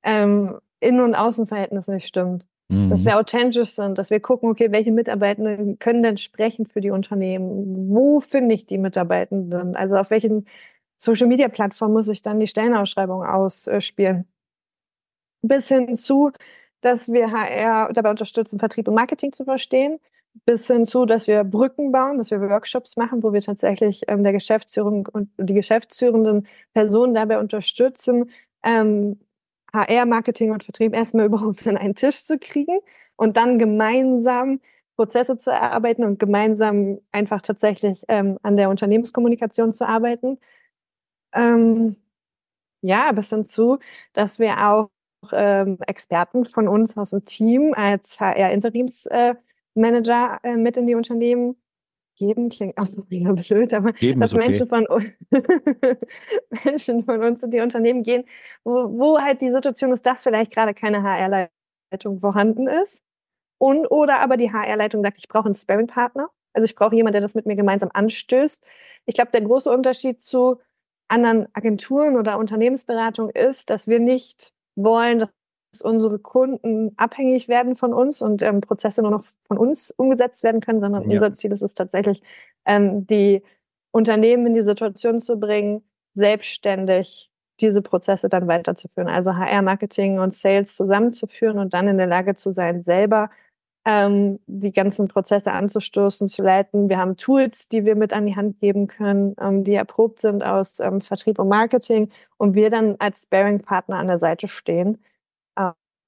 ähm, 0.03 0.59
Innen- 0.79 1.01
und 1.01 1.15
Außenverhältnis 1.15 1.87
nicht 1.87 2.07
stimmt. 2.07 2.45
Mhm. 2.69 2.89
Dass 2.89 3.03
wir 3.03 3.17
authentisch 3.17 3.71
sind, 3.71 3.97
dass 3.97 4.11
wir 4.11 4.19
gucken, 4.19 4.49
okay, 4.49 4.71
welche 4.71 4.91
Mitarbeitenden 4.91 5.79
können 5.79 6.03
denn 6.03 6.17
sprechen 6.17 6.67
für 6.67 6.81
die 6.81 6.91
Unternehmen? 6.91 7.89
Wo 7.89 8.19
finde 8.19 8.53
ich 8.55 8.65
die 8.67 8.77
Mitarbeitenden? 8.77 9.75
Also 9.75 9.95
auf 9.95 10.11
welchen 10.11 10.47
Social-Media-Plattformen 10.97 11.93
muss 11.93 12.07
ich 12.07 12.21
dann 12.21 12.39
die 12.39 12.47
Stellenausschreibung 12.47 13.23
ausspielen? 13.25 14.27
Bis 15.41 15.69
hin 15.69 15.95
zu, 15.97 16.31
dass 16.81 17.11
wir 17.11 17.31
HR 17.31 17.91
dabei 17.93 18.11
unterstützen, 18.11 18.59
Vertrieb 18.59 18.87
und 18.87 18.93
Marketing 18.95 19.33
zu 19.33 19.45
verstehen, 19.45 19.99
bis 20.45 20.67
hin 20.67 20.85
zu, 20.85 21.05
dass 21.05 21.25
wir 21.27 21.43
Brücken 21.43 21.91
bauen, 21.91 22.17
dass 22.19 22.29
wir 22.29 22.39
Workshops 22.41 22.97
machen, 22.97 23.23
wo 23.23 23.33
wir 23.33 23.41
tatsächlich 23.41 24.03
ähm, 24.07 24.23
der 24.23 24.33
Geschäftsführung 24.33 25.07
und 25.11 25.29
die 25.37 25.53
geschäftsführenden 25.53 26.47
Personen 26.73 27.15
dabei 27.15 27.39
unterstützen, 27.39 28.29
ähm, 28.63 29.19
HR, 29.73 30.05
Marketing 30.05 30.51
und 30.51 30.63
Vertrieb 30.63 30.93
erstmal 30.93 31.25
überhaupt 31.25 31.65
an 31.67 31.77
einen 31.77 31.95
Tisch 31.95 32.25
zu 32.25 32.37
kriegen 32.39 32.79
und 33.15 33.37
dann 33.37 33.59
gemeinsam 33.59 34.61
Prozesse 34.95 35.37
zu 35.37 35.51
erarbeiten 35.51 36.03
und 36.03 36.19
gemeinsam 36.19 36.99
einfach 37.11 37.41
tatsächlich 37.41 38.03
ähm, 38.09 38.37
an 38.43 38.57
der 38.57 38.69
Unternehmenskommunikation 38.69 39.71
zu 39.71 39.87
arbeiten. 39.87 40.39
Ähm, 41.33 41.95
ja, 42.81 43.11
bis 43.11 43.29
hin 43.29 43.45
zu, 43.45 43.79
dass 44.13 44.39
wir 44.39 44.67
auch 44.67 44.89
ähm, 45.31 45.77
Experten 45.87 46.45
von 46.45 46.67
uns 46.67 46.97
aus 46.97 47.11
dem 47.11 47.25
Team 47.25 47.73
als 47.75 48.19
HR-Interimsmanager 48.19 50.39
äh, 50.43 50.53
äh, 50.53 50.57
mit 50.57 50.77
in 50.77 50.87
die 50.87 50.95
Unternehmen 50.95 51.55
geben. 52.19 52.49
Klingt 52.49 52.77
auch 52.77 52.85
so 52.85 53.03
mega 53.09 53.33
blöd, 53.47 53.73
aber 53.73 53.93
Geben 53.93 54.21
dass 54.21 54.35
okay. 54.35 54.49
Menschen, 54.49 54.67
von, 54.67 54.85
Menschen 56.65 57.03
von 57.05 57.23
uns 57.23 57.41
in 57.41 57.49
die 57.49 57.61
Unternehmen 57.61 58.03
gehen, 58.03 58.25
wo, 58.63 58.71
wo 58.99 59.19
halt 59.19 59.41
die 59.41 59.51
Situation 59.51 59.91
ist, 59.91 60.05
dass 60.05 60.21
vielleicht 60.21 60.51
gerade 60.51 60.75
keine 60.75 61.01
HR-Leitung 61.01 62.19
vorhanden 62.19 62.67
ist. 62.67 63.03
Und 63.57 63.87
oder 63.87 64.19
aber 64.19 64.37
die 64.37 64.51
HR-Leitung 64.51 65.03
sagt, 65.03 65.17
ich 65.17 65.27
brauche 65.27 65.45
einen 65.45 65.55
Sparring-Partner. 65.55 66.29
Also 66.53 66.65
ich 66.65 66.75
brauche 66.75 66.95
jemanden, 66.95 67.13
der 67.13 67.21
das 67.21 67.35
mit 67.35 67.45
mir 67.45 67.55
gemeinsam 67.55 67.89
anstößt. 67.93 68.63
Ich 69.05 69.15
glaube, 69.15 69.31
der 69.31 69.41
große 69.41 69.69
Unterschied 69.69 70.21
zu 70.21 70.59
anderen 71.07 71.47
Agenturen 71.53 72.17
oder 72.17 72.37
Unternehmensberatung 72.37 73.29
ist, 73.31 73.69
dass 73.69 73.87
wir 73.87 73.99
nicht 73.99 74.53
wollen, 74.75 75.19
dass 75.19 75.29
unsere 75.83 76.19
Kunden 76.19 76.93
abhängig 76.97 77.47
werden 77.47 77.75
von 77.75 77.93
uns 77.93 78.21
und 78.21 78.41
ähm, 78.41 78.61
Prozesse 78.61 79.01
nur 79.01 79.11
noch 79.11 79.23
von 79.47 79.57
uns 79.57 79.91
umgesetzt 79.91 80.43
werden 80.43 80.61
können, 80.61 80.81
sondern 80.81 81.03
Ja. 81.03 81.09
unser 81.11 81.35
Ziel 81.35 81.51
ist 81.51 81.61
es 81.61 81.73
tatsächlich, 81.73 82.21
ähm, 82.65 83.05
die 83.07 83.43
Unternehmen 83.91 84.47
in 84.47 84.53
die 84.53 84.61
Situation 84.61 85.19
zu 85.21 85.39
bringen, 85.39 85.83
selbstständig 86.15 87.29
diese 87.61 87.81
Prozesse 87.81 88.29
dann 88.29 88.47
weiterzuführen. 88.47 89.09
Also 89.09 89.35
HR, 89.35 89.61
Marketing 89.61 90.19
und 90.19 90.33
Sales 90.33 90.75
zusammenzuführen 90.75 91.59
und 91.59 91.73
dann 91.73 91.87
in 91.87 91.97
der 91.97 92.07
Lage 92.07 92.35
zu 92.35 92.53
sein, 92.53 92.83
selber 92.83 93.29
ähm, 93.85 94.39
die 94.47 94.71
ganzen 94.73 95.07
Prozesse 95.07 95.51
anzustoßen, 95.53 96.29
zu 96.29 96.41
leiten. 96.43 96.89
Wir 96.89 96.97
haben 96.99 97.17
Tools, 97.17 97.67
die 97.69 97.85
wir 97.85 97.95
mit 97.95 98.13
an 98.13 98.25
die 98.25 98.35
Hand 98.35 98.59
geben 98.59 98.87
können, 98.87 99.35
ähm, 99.41 99.63
die 99.63 99.73
erprobt 99.75 100.19
sind 100.21 100.43
aus 100.43 100.79
ähm, 100.79 101.01
Vertrieb 101.01 101.39
und 101.39 101.47
Marketing 101.49 102.09
und 102.37 102.55
wir 102.55 102.69
dann 102.69 102.95
als 102.99 103.23
Sparing-Partner 103.23 103.97
an 103.97 104.07
der 104.07 104.19
Seite 104.19 104.47
stehen. 104.47 104.99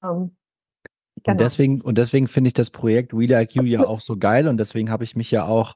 Ähm, 0.04 0.10
Und 1.16 1.24
genau. 1.24 1.38
deswegen, 1.38 1.82
und 1.82 1.98
deswegen 1.98 2.28
finde 2.28 2.50
ich 2.50 2.54
das 2.54 2.70
Projekt 2.70 3.14
We 3.14 3.26
Like 3.28 3.54
You 3.56 3.64
ja 3.64 3.82
auch 3.86 4.00
so 4.02 4.18
geil 4.18 4.48
und 4.48 4.58
deswegen 4.58 4.90
habe 4.90 5.04
ich 5.04 5.16
mich 5.16 5.30
ja 5.32 5.46
auch 5.46 5.74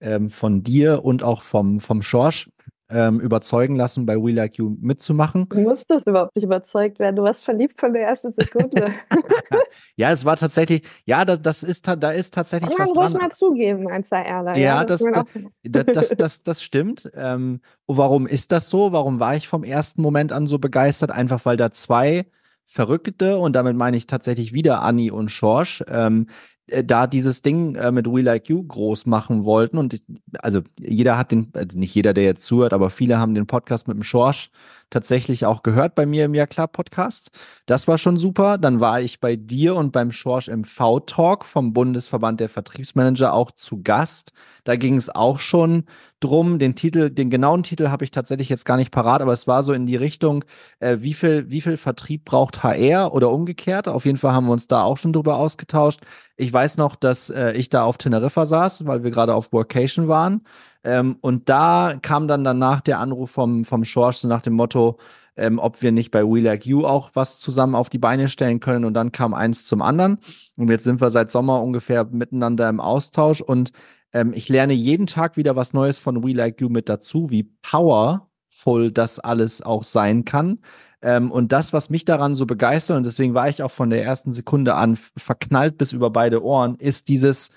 ähm, 0.00 0.28
von 0.30 0.62
dir 0.62 1.04
und 1.04 1.22
auch 1.22 1.42
vom, 1.42 1.80
vom 1.80 2.02
Schorsch 2.02 2.50
ähm, 2.90 3.20
überzeugen 3.20 3.76
lassen, 3.76 4.06
bei 4.06 4.16
We 4.16 4.30
Like 4.32 4.56
You 4.56 4.74
mitzumachen. 4.80 5.46
Du 5.50 5.58
musstest 5.60 6.08
überhaupt 6.08 6.34
nicht 6.34 6.44
überzeugt 6.44 6.98
werden. 6.98 7.16
Du 7.16 7.22
warst 7.22 7.44
verliebt 7.44 7.78
von 7.78 7.92
der 7.92 8.02
ersten 8.08 8.32
Sekunde. 8.32 8.94
Ja, 9.96 10.12
es 10.12 10.24
war 10.24 10.36
tatsächlich, 10.36 10.82
ja, 11.04 11.24
da, 11.24 11.36
das 11.36 11.62
ist, 11.64 11.86
da 11.88 12.10
ist 12.12 12.32
tatsächlich 12.32 12.70
was 12.78 12.96
ruhig 12.96 13.12
dran. 13.12 13.22
mal 13.22 13.30
zugeben 13.32 13.88
als 13.88 14.10
HRler. 14.12 14.56
Ja, 14.56 14.84
das- 14.84 15.02
kann 15.04 15.10
man 15.12 15.46
auch- 15.46 15.50
Das, 15.64 15.86
das, 15.86 16.08
das, 16.16 16.42
das 16.44 16.62
stimmt. 16.62 17.10
Ähm, 17.14 17.60
und 17.86 17.96
warum 17.96 18.26
ist 18.26 18.52
das 18.52 18.70
so? 18.70 18.92
Warum 18.92 19.18
war 19.20 19.34
ich 19.34 19.48
vom 19.48 19.64
ersten 19.64 20.00
Moment 20.00 20.30
an 20.32 20.46
so 20.46 20.58
begeistert? 20.58 21.10
Einfach 21.10 21.44
weil 21.44 21.56
da 21.56 21.70
zwei 21.72 22.26
Verrückte, 22.70 23.38
und 23.38 23.54
damit 23.54 23.76
meine 23.76 23.96
ich 23.96 24.06
tatsächlich 24.06 24.52
wieder 24.52 24.82
Anni 24.82 25.10
und 25.10 25.30
Schorsch, 25.30 25.82
ähm, 25.88 26.26
äh, 26.66 26.84
da 26.84 27.06
dieses 27.06 27.40
Ding 27.40 27.76
äh, 27.76 27.90
mit 27.90 28.06
We 28.06 28.20
Like 28.20 28.50
You 28.50 28.62
groß 28.62 29.06
machen 29.06 29.44
wollten. 29.44 29.78
Und 29.78 29.94
ich, 29.94 30.02
also 30.38 30.60
jeder 30.78 31.16
hat 31.16 31.32
den, 31.32 31.50
also 31.54 31.78
nicht 31.78 31.94
jeder, 31.94 32.12
der 32.12 32.24
jetzt 32.24 32.44
zuhört, 32.44 32.74
aber 32.74 32.90
viele 32.90 33.18
haben 33.18 33.34
den 33.34 33.46
Podcast 33.46 33.88
mit 33.88 33.96
dem 33.96 34.02
Schorsch 34.02 34.50
tatsächlich 34.90 35.46
auch 35.46 35.62
gehört 35.62 35.94
bei 35.94 36.06
mir 36.06 36.24
im 36.24 36.34
Ja 36.34 36.46
klar 36.46 36.68
Podcast. 36.68 37.30
Das 37.66 37.88
war 37.88 37.98
schon 37.98 38.16
super. 38.16 38.58
Dann 38.58 38.80
war 38.80 39.00
ich 39.00 39.20
bei 39.20 39.36
dir 39.36 39.74
und 39.76 39.92
beim 39.92 40.12
Schorsch 40.12 40.48
im 40.48 40.64
V-Talk 40.64 41.44
vom 41.44 41.72
Bundesverband 41.72 42.40
der 42.40 42.48
Vertriebsmanager 42.48 43.34
auch 43.34 43.50
zu 43.50 43.82
Gast. 43.82 44.32
Da 44.64 44.76
ging 44.76 44.96
es 44.96 45.08
auch 45.08 45.38
schon 45.38 45.84
drum. 46.20 46.58
Den 46.58 46.74
Titel, 46.74 47.10
den 47.10 47.30
genauen 47.30 47.62
Titel 47.62 47.88
habe 47.88 48.04
ich 48.04 48.10
tatsächlich 48.10 48.48
jetzt 48.48 48.64
gar 48.64 48.76
nicht 48.76 48.90
parat, 48.90 49.22
aber 49.22 49.32
es 49.32 49.46
war 49.46 49.62
so 49.62 49.72
in 49.72 49.86
die 49.86 49.96
Richtung, 49.96 50.44
äh, 50.80 50.98
wie 51.00 51.14
viel, 51.14 51.50
wie 51.50 51.60
viel 51.60 51.76
Vertrieb 51.76 52.24
braucht 52.24 52.62
HR 52.62 53.12
oder 53.12 53.30
umgekehrt. 53.30 53.88
Auf 53.88 54.04
jeden 54.04 54.18
Fall 54.18 54.32
haben 54.32 54.46
wir 54.46 54.52
uns 54.52 54.66
da 54.66 54.82
auch 54.82 54.98
schon 54.98 55.12
drüber 55.12 55.36
ausgetauscht. 55.36 56.00
Ich 56.36 56.52
weiß 56.52 56.76
noch, 56.76 56.96
dass 56.96 57.30
äh, 57.30 57.52
ich 57.52 57.68
da 57.68 57.84
auf 57.84 57.98
Teneriffa 57.98 58.46
saß, 58.46 58.86
weil 58.86 59.02
wir 59.04 59.10
gerade 59.10 59.34
auf 59.34 59.52
Workation 59.52 60.08
waren. 60.08 60.42
Ähm, 60.84 61.16
und 61.20 61.48
da 61.48 61.98
kam 62.00 62.28
dann 62.28 62.44
danach 62.44 62.80
der 62.80 63.00
Anruf 63.00 63.30
vom, 63.30 63.64
vom 63.64 63.84
Schorsch 63.84 64.24
nach 64.24 64.42
dem 64.42 64.54
Motto, 64.54 64.98
ähm, 65.36 65.58
ob 65.58 65.82
wir 65.82 65.92
nicht 65.92 66.10
bei 66.10 66.24
We 66.24 66.40
Like 66.40 66.66
You 66.66 66.84
auch 66.84 67.10
was 67.14 67.38
zusammen 67.38 67.74
auf 67.74 67.88
die 67.90 67.98
Beine 67.98 68.28
stellen 68.28 68.60
können. 68.60 68.84
Und 68.84 68.94
dann 68.94 69.12
kam 69.12 69.34
eins 69.34 69.66
zum 69.66 69.82
anderen. 69.82 70.18
Und 70.56 70.70
jetzt 70.70 70.84
sind 70.84 71.00
wir 71.00 71.10
seit 71.10 71.30
Sommer 71.30 71.62
ungefähr 71.62 72.04
miteinander 72.04 72.68
im 72.68 72.80
Austausch. 72.80 73.40
Und 73.40 73.72
ähm, 74.12 74.32
ich 74.34 74.48
lerne 74.48 74.72
jeden 74.72 75.06
Tag 75.06 75.36
wieder 75.36 75.56
was 75.56 75.72
Neues 75.72 75.98
von 75.98 76.24
We 76.24 76.32
Like 76.32 76.60
You 76.60 76.68
mit 76.68 76.88
dazu, 76.88 77.30
wie 77.30 77.44
powerful 77.62 78.90
das 78.92 79.18
alles 79.18 79.62
auch 79.62 79.84
sein 79.84 80.24
kann. 80.24 80.58
Ähm, 81.00 81.30
und 81.30 81.52
das, 81.52 81.72
was 81.72 81.90
mich 81.90 82.04
daran 82.04 82.34
so 82.34 82.46
begeistert, 82.46 82.96
und 82.96 83.06
deswegen 83.06 83.34
war 83.34 83.48
ich 83.48 83.62
auch 83.62 83.70
von 83.70 83.90
der 83.90 84.04
ersten 84.04 84.32
Sekunde 84.32 84.74
an 84.74 84.96
verknallt 84.96 85.78
bis 85.78 85.92
über 85.92 86.10
beide 86.10 86.42
Ohren, 86.42 86.76
ist 86.76 87.08
dieses, 87.08 87.50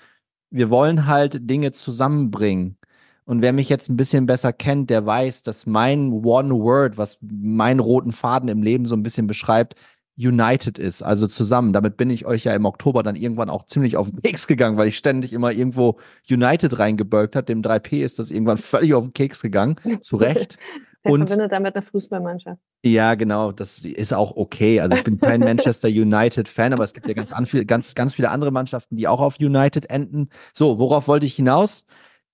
wir 0.50 0.70
wollen 0.70 1.06
halt 1.06 1.50
Dinge 1.50 1.72
zusammenbringen. 1.72 2.76
Und 3.24 3.40
wer 3.42 3.52
mich 3.52 3.68
jetzt 3.68 3.88
ein 3.88 3.96
bisschen 3.96 4.26
besser 4.26 4.52
kennt, 4.52 4.90
der 4.90 5.06
weiß, 5.06 5.42
dass 5.42 5.66
mein 5.66 6.12
One 6.12 6.54
Word, 6.54 6.98
was 6.98 7.18
meinen 7.22 7.80
roten 7.80 8.12
Faden 8.12 8.48
im 8.48 8.62
Leben 8.62 8.86
so 8.86 8.96
ein 8.96 9.02
bisschen 9.02 9.26
beschreibt, 9.26 9.76
United 10.18 10.78
ist, 10.78 11.02
also 11.02 11.26
zusammen. 11.26 11.72
Damit 11.72 11.96
bin 11.96 12.10
ich 12.10 12.26
euch 12.26 12.44
ja 12.44 12.54
im 12.54 12.66
Oktober 12.66 13.02
dann 13.02 13.16
irgendwann 13.16 13.48
auch 13.48 13.66
ziemlich 13.66 13.96
auf 13.96 14.10
den 14.10 14.20
Keks 14.22 14.46
gegangen, 14.46 14.76
weil 14.76 14.88
ich 14.88 14.98
ständig 14.98 15.32
immer 15.32 15.52
irgendwo 15.52 15.98
United 16.28 16.78
reingebölkt 16.78 17.36
habe. 17.36 17.46
Dem 17.46 17.62
3P 17.62 18.04
ist 18.04 18.18
das 18.18 18.30
irgendwann 18.30 18.56
völlig 18.58 18.94
auf 18.94 19.04
den 19.04 19.12
Keks 19.14 19.40
gegangen. 19.40 19.76
Zu 20.02 20.16
Recht. 20.16 20.58
Der 21.04 21.10
Und- 21.12 21.26
verbindet 21.26 21.50
damit 21.50 21.74
eine 21.74 21.82
Fußballmannschaft. 21.82 22.60
Ja, 22.84 23.16
genau, 23.16 23.50
das 23.50 23.84
ist 23.84 24.12
auch 24.12 24.36
okay. 24.36 24.80
Also 24.80 24.96
ich 24.96 25.02
bin 25.04 25.18
kein 25.18 25.40
Manchester 25.40 25.88
United-Fan, 25.88 26.72
aber 26.72 26.84
es 26.84 26.94
gibt 26.94 27.08
ja 27.08 27.14
ganz, 27.14 27.32
ganz, 27.66 27.94
ganz 27.96 28.14
viele 28.14 28.30
andere 28.30 28.52
Mannschaften, 28.52 28.96
die 28.96 29.08
auch 29.08 29.20
auf 29.20 29.38
United 29.40 29.90
enden. 29.90 30.28
So, 30.52 30.78
worauf 30.78 31.08
wollte 31.08 31.26
ich 31.26 31.34
hinaus? 31.34 31.84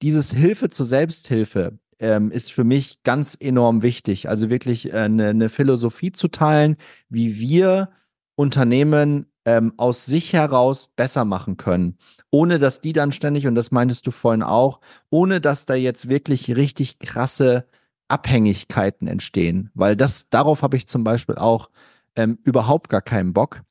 Dieses 0.03 0.33
Hilfe 0.33 0.71
zur 0.71 0.87
Selbsthilfe 0.87 1.79
ähm, 1.99 2.31
ist 2.31 2.53
für 2.53 2.65
mich 2.65 3.03
ganz 3.03 3.37
enorm 3.39 3.83
wichtig. 3.83 4.29
Also 4.29 4.51
wirklich 4.51 4.93
äh, 4.93 4.99
eine, 4.99 5.29
eine 5.29 5.49
Philosophie 5.49 6.13
zu 6.13 6.29
teilen, 6.29 6.77
wie 7.09 7.39
wir 7.39 7.91
Unternehmen 8.37 9.27
ähm, 9.45 9.73
aus 9.79 10.07
sich 10.07 10.33
heraus 10.35 10.89
besser 10.95 11.25
machen 11.25 11.57
können. 11.57 11.99
Ohne 12.31 12.59
dass 12.59 12.81
die 12.81 12.93
dann 12.93 13.13
ständig, 13.13 13.47
und 13.47 13.55
das 13.55 13.71
meintest 13.71 14.07
du 14.07 14.11
vorhin 14.11 14.43
auch, 14.43 14.81
ohne 15.11 15.41
dass 15.41 15.65
da 15.65 15.75
jetzt 15.75 16.09
wirklich 16.09 16.55
richtig 16.55 16.99
krasse 16.99 17.67
Abhängigkeiten 18.09 19.09
entstehen, 19.09 19.71
weil 19.75 19.97
das 19.97 20.31
darauf 20.31 20.63
habe 20.63 20.77
ich 20.77 20.87
zum 20.87 21.05
Beispiel 21.05 21.37
auch 21.37 21.71
ähm, 22.15 22.39
überhaupt 22.45 22.89
gar 22.91 23.03
keinen 23.03 23.33
Bock. 23.33 23.63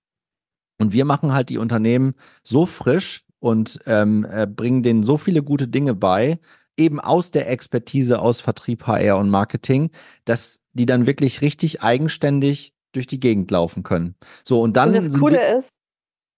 Und 0.79 0.93
wir 0.93 1.05
machen 1.05 1.33
halt 1.33 1.49
die 1.49 1.57
Unternehmen 1.57 2.13
so 2.43 2.65
frisch 2.65 3.26
und 3.39 3.79
ähm, 3.85 4.25
äh, 4.29 4.47
bringen 4.47 4.83
denen 4.83 5.03
so 5.03 5.17
viele 5.17 5.43
gute 5.43 5.67
Dinge 5.67 5.93
bei, 5.93 6.39
eben 6.77 6.99
aus 6.99 7.31
der 7.31 7.49
Expertise 7.49 8.19
aus 8.19 8.39
Vertrieb, 8.41 8.85
HR 8.87 9.17
und 9.17 9.29
Marketing, 9.29 9.91
dass 10.25 10.59
die 10.73 10.85
dann 10.85 11.07
wirklich 11.07 11.41
richtig 11.41 11.81
eigenständig 11.81 12.73
durch 12.93 13.07
die 13.07 13.19
Gegend 13.19 13.49
laufen 13.51 13.83
können. 13.83 14.15
So 14.43 14.61
und 14.61 14.77
dann 14.77 14.89
Und 14.89 14.95
das 14.95 15.19
Coole 15.19 15.57
ist, 15.57 15.79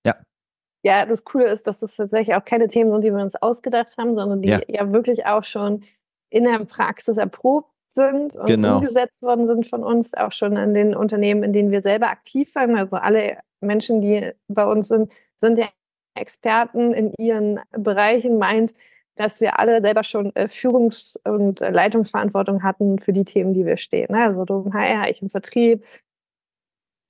Ja. 0.05 0.15
Ja, 0.83 1.05
das 1.05 1.23
Coole 1.25 1.47
ist, 1.47 1.67
dass 1.67 1.79
das 1.79 1.95
tatsächlich 1.97 2.35
auch 2.35 2.45
keine 2.45 2.67
Themen 2.69 2.91
sind, 2.91 3.03
die 3.03 3.11
wir 3.13 3.21
uns 3.21 3.35
ausgedacht 3.35 3.95
haben, 3.97 4.15
sondern 4.15 4.41
die 4.41 4.49
Ja. 4.49 4.61
ja, 4.67 4.91
wirklich 4.93 5.25
auch 5.25 5.43
schon 5.43 5.83
in 6.29 6.45
der 6.45 6.59
Praxis 6.65 7.17
erprobt 7.17 7.69
sind 7.89 8.35
und 8.35 8.45
Genau. 8.45 8.77
umgesetzt 8.77 9.21
worden 9.23 9.47
sind 9.47 9.67
von 9.67 9.83
uns, 9.83 10.13
auch 10.13 10.31
schon 10.31 10.55
in 10.57 10.73
den 10.73 10.95
Unternehmen, 10.95 11.43
in 11.43 11.53
denen 11.53 11.71
wir 11.71 11.81
selber 11.81 12.09
aktiv 12.09 12.53
waren. 12.55 12.77
Also 12.77 12.97
alle 12.97 13.39
Menschen, 13.61 13.99
die 13.99 14.31
bei 14.47 14.65
uns 14.65 14.87
sind, 14.89 15.11
sind 15.37 15.57
ja 15.57 15.67
Experten 16.19 16.93
in 16.93 17.13
ihren 17.17 17.59
Bereichen, 17.71 18.37
meint, 18.37 18.73
dass 19.15 19.41
wir 19.41 19.59
alle 19.59 19.81
selber 19.81 20.03
schon 20.03 20.33
äh, 20.35 20.47
Führungs- 20.47 21.17
und 21.25 21.61
äh, 21.61 21.71
Leitungsverantwortung 21.71 22.63
hatten 22.63 22.99
für 22.99 23.11
die 23.13 23.25
Themen, 23.25 23.53
die 23.53 23.65
wir 23.65 23.77
stehen. 23.77 24.07
Ne? 24.11 24.23
Also 24.23 24.45
du 24.45 24.71
HR, 24.73 25.09
ich 25.09 25.21
im 25.21 25.29
Vertrieb, 25.29 25.83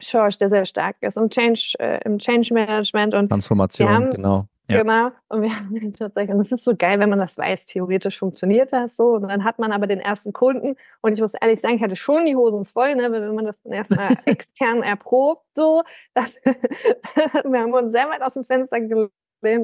Schorsch, 0.01 0.37
der 0.37 0.49
sehr 0.49 0.65
stark 0.65 0.95
ist 1.01 1.17
im 1.17 1.29
Change, 1.29 1.73
äh, 1.79 1.99
im 2.05 2.19
Change 2.19 2.53
Management 2.53 3.13
und 3.13 3.29
Transformation, 3.29 3.89
haben- 3.89 4.09
genau. 4.11 4.45
Ja. 4.69 4.83
Genau. 4.83 5.11
Und 5.29 5.41
wir 5.41 5.49
haben 5.55 5.93
tatsächlich, 5.93 6.33
und 6.33 6.41
es 6.41 6.51
ist 6.51 6.63
so 6.63 6.75
geil, 6.75 6.99
wenn 6.99 7.09
man 7.09 7.19
das 7.19 7.37
weiß, 7.37 7.65
theoretisch 7.65 8.19
funktioniert 8.19 8.71
das 8.71 8.95
so. 8.95 9.15
Und 9.15 9.27
dann 9.27 9.43
hat 9.43 9.59
man 9.59 9.71
aber 9.71 9.87
den 9.87 9.99
ersten 9.99 10.31
Kunden. 10.31 10.75
Und 11.01 11.13
ich 11.13 11.21
muss 11.21 11.33
ehrlich 11.33 11.59
sagen, 11.59 11.75
ich 11.75 11.81
hatte 11.81 11.95
schon 11.95 12.25
die 12.25 12.35
Hosen 12.35 12.65
voll, 12.65 12.95
ne, 12.95 13.11
wenn 13.11 13.35
man 13.35 13.45
das 13.45 13.59
dann 13.63 13.73
erstmal 13.73 14.09
extern 14.25 14.83
erprobt, 14.83 15.43
so. 15.55 15.83
Das, 16.13 16.35
wir 16.45 17.59
haben 17.59 17.73
uns 17.73 17.91
sehr 17.91 18.09
weit 18.09 18.21
aus 18.21 18.35
dem 18.35 18.45
Fenster 18.45 18.79
gelehnt 18.79 19.11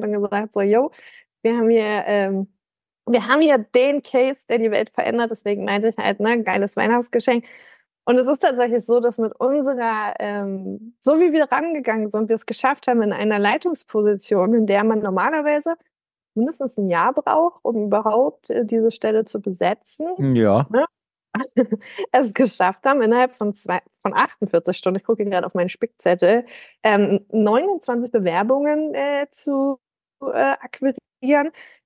und 0.04 0.12
gesagt, 0.12 0.52
so, 0.52 0.60
yo, 0.60 0.90
wir 1.42 1.56
haben 1.56 1.70
hier, 1.70 2.04
ähm, 2.06 2.48
wir 3.08 3.28
haben 3.28 3.40
hier 3.40 3.58
den 3.58 4.02
Case, 4.02 4.40
der 4.48 4.58
die 4.58 4.72
Welt 4.72 4.90
verändert. 4.90 5.30
Deswegen 5.30 5.64
meinte 5.64 5.88
ich 5.88 5.96
halt, 5.96 6.18
ne, 6.18 6.42
geiles 6.42 6.76
Weihnachtsgeschenk. 6.76 7.44
Und 8.06 8.18
es 8.18 8.28
ist 8.28 8.38
tatsächlich 8.38 8.84
so, 8.84 9.00
dass 9.00 9.18
mit 9.18 9.34
unserer, 9.38 10.14
ähm, 10.20 10.94
so 11.00 11.18
wie 11.18 11.32
wir 11.32 11.50
rangegangen 11.50 12.10
sind, 12.10 12.28
wir 12.28 12.36
es 12.36 12.46
geschafft 12.46 12.86
haben 12.86 13.02
in 13.02 13.12
einer 13.12 13.40
Leitungsposition, 13.40 14.54
in 14.54 14.66
der 14.66 14.84
man 14.84 15.00
normalerweise 15.00 15.74
mindestens 16.34 16.78
ein 16.78 16.88
Jahr 16.88 17.12
braucht, 17.12 17.64
um 17.64 17.86
überhaupt 17.86 18.50
äh, 18.50 18.64
diese 18.64 18.92
Stelle 18.92 19.24
zu 19.24 19.40
besetzen. 19.40 20.34
Ja, 20.72 20.86
es 22.12 22.32
geschafft 22.32 22.86
haben, 22.86 23.02
innerhalb 23.02 23.34
von, 23.34 23.54
zwei, 23.54 23.80
von 23.98 24.14
48 24.14 24.76
Stunden, 24.76 24.98
ich 24.98 25.04
gucke 25.04 25.24
gerade 25.24 25.46
auf 25.46 25.54
meinen 25.54 25.68
Spickzettel, 25.68 26.46
ähm, 26.82 27.26
29 27.32 28.10
Bewerbungen 28.10 28.94
äh, 28.94 29.26
zu 29.30 29.78
äh, 30.22 30.26
akquirieren. 30.60 30.96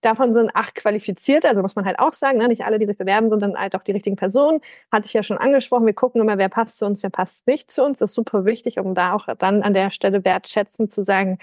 Davon 0.00 0.34
sind 0.34 0.50
acht 0.54 0.74
qualifiziert, 0.74 1.44
also 1.44 1.62
muss 1.62 1.76
man 1.76 1.84
halt 1.84 1.98
auch 1.98 2.12
sagen, 2.12 2.38
ne? 2.38 2.48
nicht 2.48 2.64
alle, 2.64 2.78
die 2.78 2.86
sich 2.86 2.96
bewerben, 2.96 3.30
sind 3.30 3.42
dann 3.42 3.56
halt 3.56 3.74
auch 3.74 3.82
die 3.82 3.92
richtigen 3.92 4.16
Personen. 4.16 4.60
Hatte 4.90 5.06
ich 5.06 5.12
ja 5.12 5.22
schon 5.22 5.38
angesprochen, 5.38 5.86
wir 5.86 5.94
gucken 5.94 6.20
immer, 6.20 6.38
wer 6.38 6.48
passt 6.48 6.78
zu 6.78 6.86
uns, 6.86 7.02
wer 7.02 7.10
passt 7.10 7.46
nicht 7.46 7.70
zu 7.70 7.84
uns. 7.84 7.98
Das 7.98 8.10
ist 8.10 8.14
super 8.14 8.44
wichtig, 8.44 8.78
um 8.78 8.94
da 8.94 9.14
auch 9.14 9.26
dann 9.38 9.62
an 9.62 9.74
der 9.74 9.90
Stelle 9.90 10.24
wertschätzend 10.24 10.92
zu 10.92 11.02
sagen, 11.02 11.38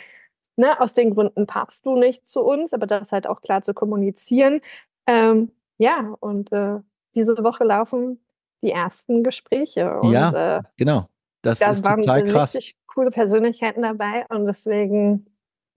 ne, 0.56 0.80
aus 0.80 0.94
den 0.94 1.13
Gründen 1.13 1.48
passt 1.48 1.86
du 1.86 1.98
nicht 1.98 2.27
zu 2.27 2.42
uns, 2.42 2.74
aber 2.74 2.88
das 2.88 3.12
halt 3.12 3.27
auch 3.27 3.42
klar 3.42 3.62
zu 3.62 3.74
kommunizieren. 3.74 4.62
Ähm, 5.08 5.51
ja, 5.77 6.16
und 6.20 6.51
äh, 6.51 6.80
diese 7.16 7.42
Woche 7.44 7.63
laufen 7.63 8.20
die 8.62 8.72
ersten 8.72 9.24
Gespräche. 9.24 10.00
Und, 10.00 10.12
ja, 10.12 10.58
äh, 10.58 10.63
genau. 10.77 11.08
Das 11.42 11.60
da 11.60 11.72
ist 11.72 11.86
total 11.86 12.24
krass. 12.24 12.56
richtig 12.56 12.77
coole 12.88 13.12
Persönlichkeiten 13.12 13.84
dabei 13.84 14.25
und 14.30 14.46
deswegen. 14.46 15.27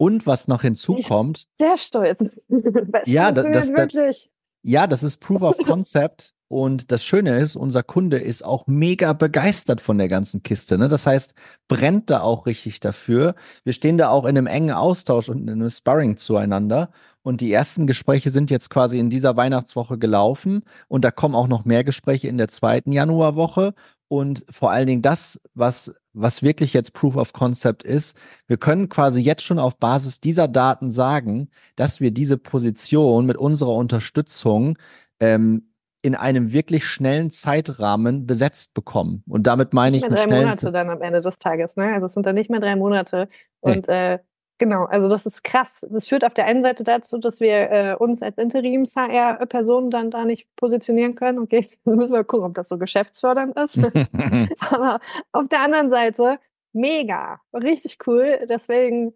Und 0.00 0.26
was 0.26 0.48
noch 0.48 0.62
hinzukommt. 0.62 1.44
Sehr 1.58 1.76
stolz. 1.76 2.24
ja, 3.04 3.32
das, 3.32 3.50
das, 3.52 3.70
das, 3.70 4.28
ja, 4.62 4.86
das 4.86 5.02
ist 5.02 5.18
Proof 5.18 5.42
of 5.42 5.58
Concept. 5.66 6.32
Und 6.48 6.90
das 6.90 7.04
Schöne 7.04 7.38
ist, 7.38 7.54
unser 7.54 7.82
Kunde 7.82 8.18
ist 8.18 8.42
auch 8.42 8.66
mega 8.66 9.12
begeistert 9.12 9.82
von 9.82 9.98
der 9.98 10.08
ganzen 10.08 10.42
Kiste. 10.42 10.78
Ne? 10.78 10.88
Das 10.88 11.06
heißt, 11.06 11.34
brennt 11.68 12.08
da 12.08 12.22
auch 12.22 12.46
richtig 12.46 12.80
dafür. 12.80 13.34
Wir 13.62 13.74
stehen 13.74 13.98
da 13.98 14.08
auch 14.08 14.24
in 14.24 14.38
einem 14.38 14.46
engen 14.46 14.72
Austausch 14.72 15.28
und 15.28 15.42
in 15.42 15.50
einem 15.50 15.68
Sparring 15.68 16.16
zueinander. 16.16 16.92
Und 17.20 17.42
die 17.42 17.52
ersten 17.52 17.86
Gespräche 17.86 18.30
sind 18.30 18.50
jetzt 18.50 18.70
quasi 18.70 18.98
in 18.98 19.10
dieser 19.10 19.36
Weihnachtswoche 19.36 19.98
gelaufen. 19.98 20.62
Und 20.88 21.04
da 21.04 21.10
kommen 21.10 21.34
auch 21.34 21.46
noch 21.46 21.66
mehr 21.66 21.84
Gespräche 21.84 22.28
in 22.28 22.38
der 22.38 22.48
zweiten 22.48 22.90
Januarwoche. 22.90 23.74
Und 24.12 24.44
vor 24.50 24.72
allen 24.72 24.88
Dingen 24.88 25.02
das, 25.02 25.40
was, 25.54 25.94
was 26.14 26.42
wirklich 26.42 26.72
jetzt 26.72 26.94
Proof 26.94 27.14
of 27.14 27.32
Concept 27.32 27.84
ist, 27.84 28.18
wir 28.48 28.56
können 28.56 28.88
quasi 28.88 29.20
jetzt 29.20 29.44
schon 29.44 29.60
auf 29.60 29.78
Basis 29.78 30.20
dieser 30.20 30.48
Daten 30.48 30.90
sagen, 30.90 31.48
dass 31.76 32.00
wir 32.00 32.10
diese 32.10 32.36
Position 32.36 33.24
mit 33.24 33.36
unserer 33.36 33.72
Unterstützung 33.72 34.76
ähm, 35.20 35.70
in 36.02 36.16
einem 36.16 36.52
wirklich 36.52 36.86
schnellen 36.86 37.30
Zeitrahmen 37.30 38.26
besetzt 38.26 38.74
bekommen. 38.74 39.22
Und 39.28 39.46
damit 39.46 39.74
meine 39.74 39.96
ich 39.96 40.02
nicht 40.02 40.10
mehr 40.10 40.26
drei 40.26 40.42
Monate 40.42 40.72
dann 40.72 40.90
am 40.90 41.02
Ende 41.02 41.20
des 41.20 41.38
Tages. 41.38 41.76
Ne? 41.76 41.92
Also 41.94 42.06
es 42.06 42.14
sind 42.14 42.26
dann 42.26 42.34
nicht 42.34 42.50
mehr 42.50 42.58
drei 42.58 42.74
Monate. 42.74 43.28
Und 43.60 43.86
nee. 43.86 44.14
äh, 44.14 44.18
genau, 44.60 44.84
also 44.84 45.08
das 45.08 45.26
ist 45.26 45.42
krass. 45.42 45.84
Das 45.90 46.06
führt 46.06 46.24
auf 46.24 46.34
der 46.34 46.46
einen 46.46 46.62
Seite 46.62 46.84
dazu, 46.84 47.18
dass 47.18 47.40
wir 47.40 47.70
äh, 47.72 47.96
uns 47.98 48.22
als 48.22 48.38
Interims-HR-Personen 48.38 49.90
dann 49.90 50.12
da 50.12 50.24
nicht 50.24 50.46
positionieren 50.54 51.16
können. 51.16 51.40
Okay, 51.40 51.66
müssen 51.84 52.12
wir 52.12 52.22
gucken, 52.22 52.46
ob 52.46 52.54
das 52.54 52.68
so 52.68 52.78
geschäftsfördernd 52.78 53.58
ist. 53.58 53.78
Aber 54.72 55.00
auf 55.32 55.48
der 55.48 55.62
anderen 55.62 55.90
Seite 55.90 56.38
mega, 56.72 57.40
richtig 57.52 57.98
cool. 58.06 58.46
Deswegen 58.48 59.14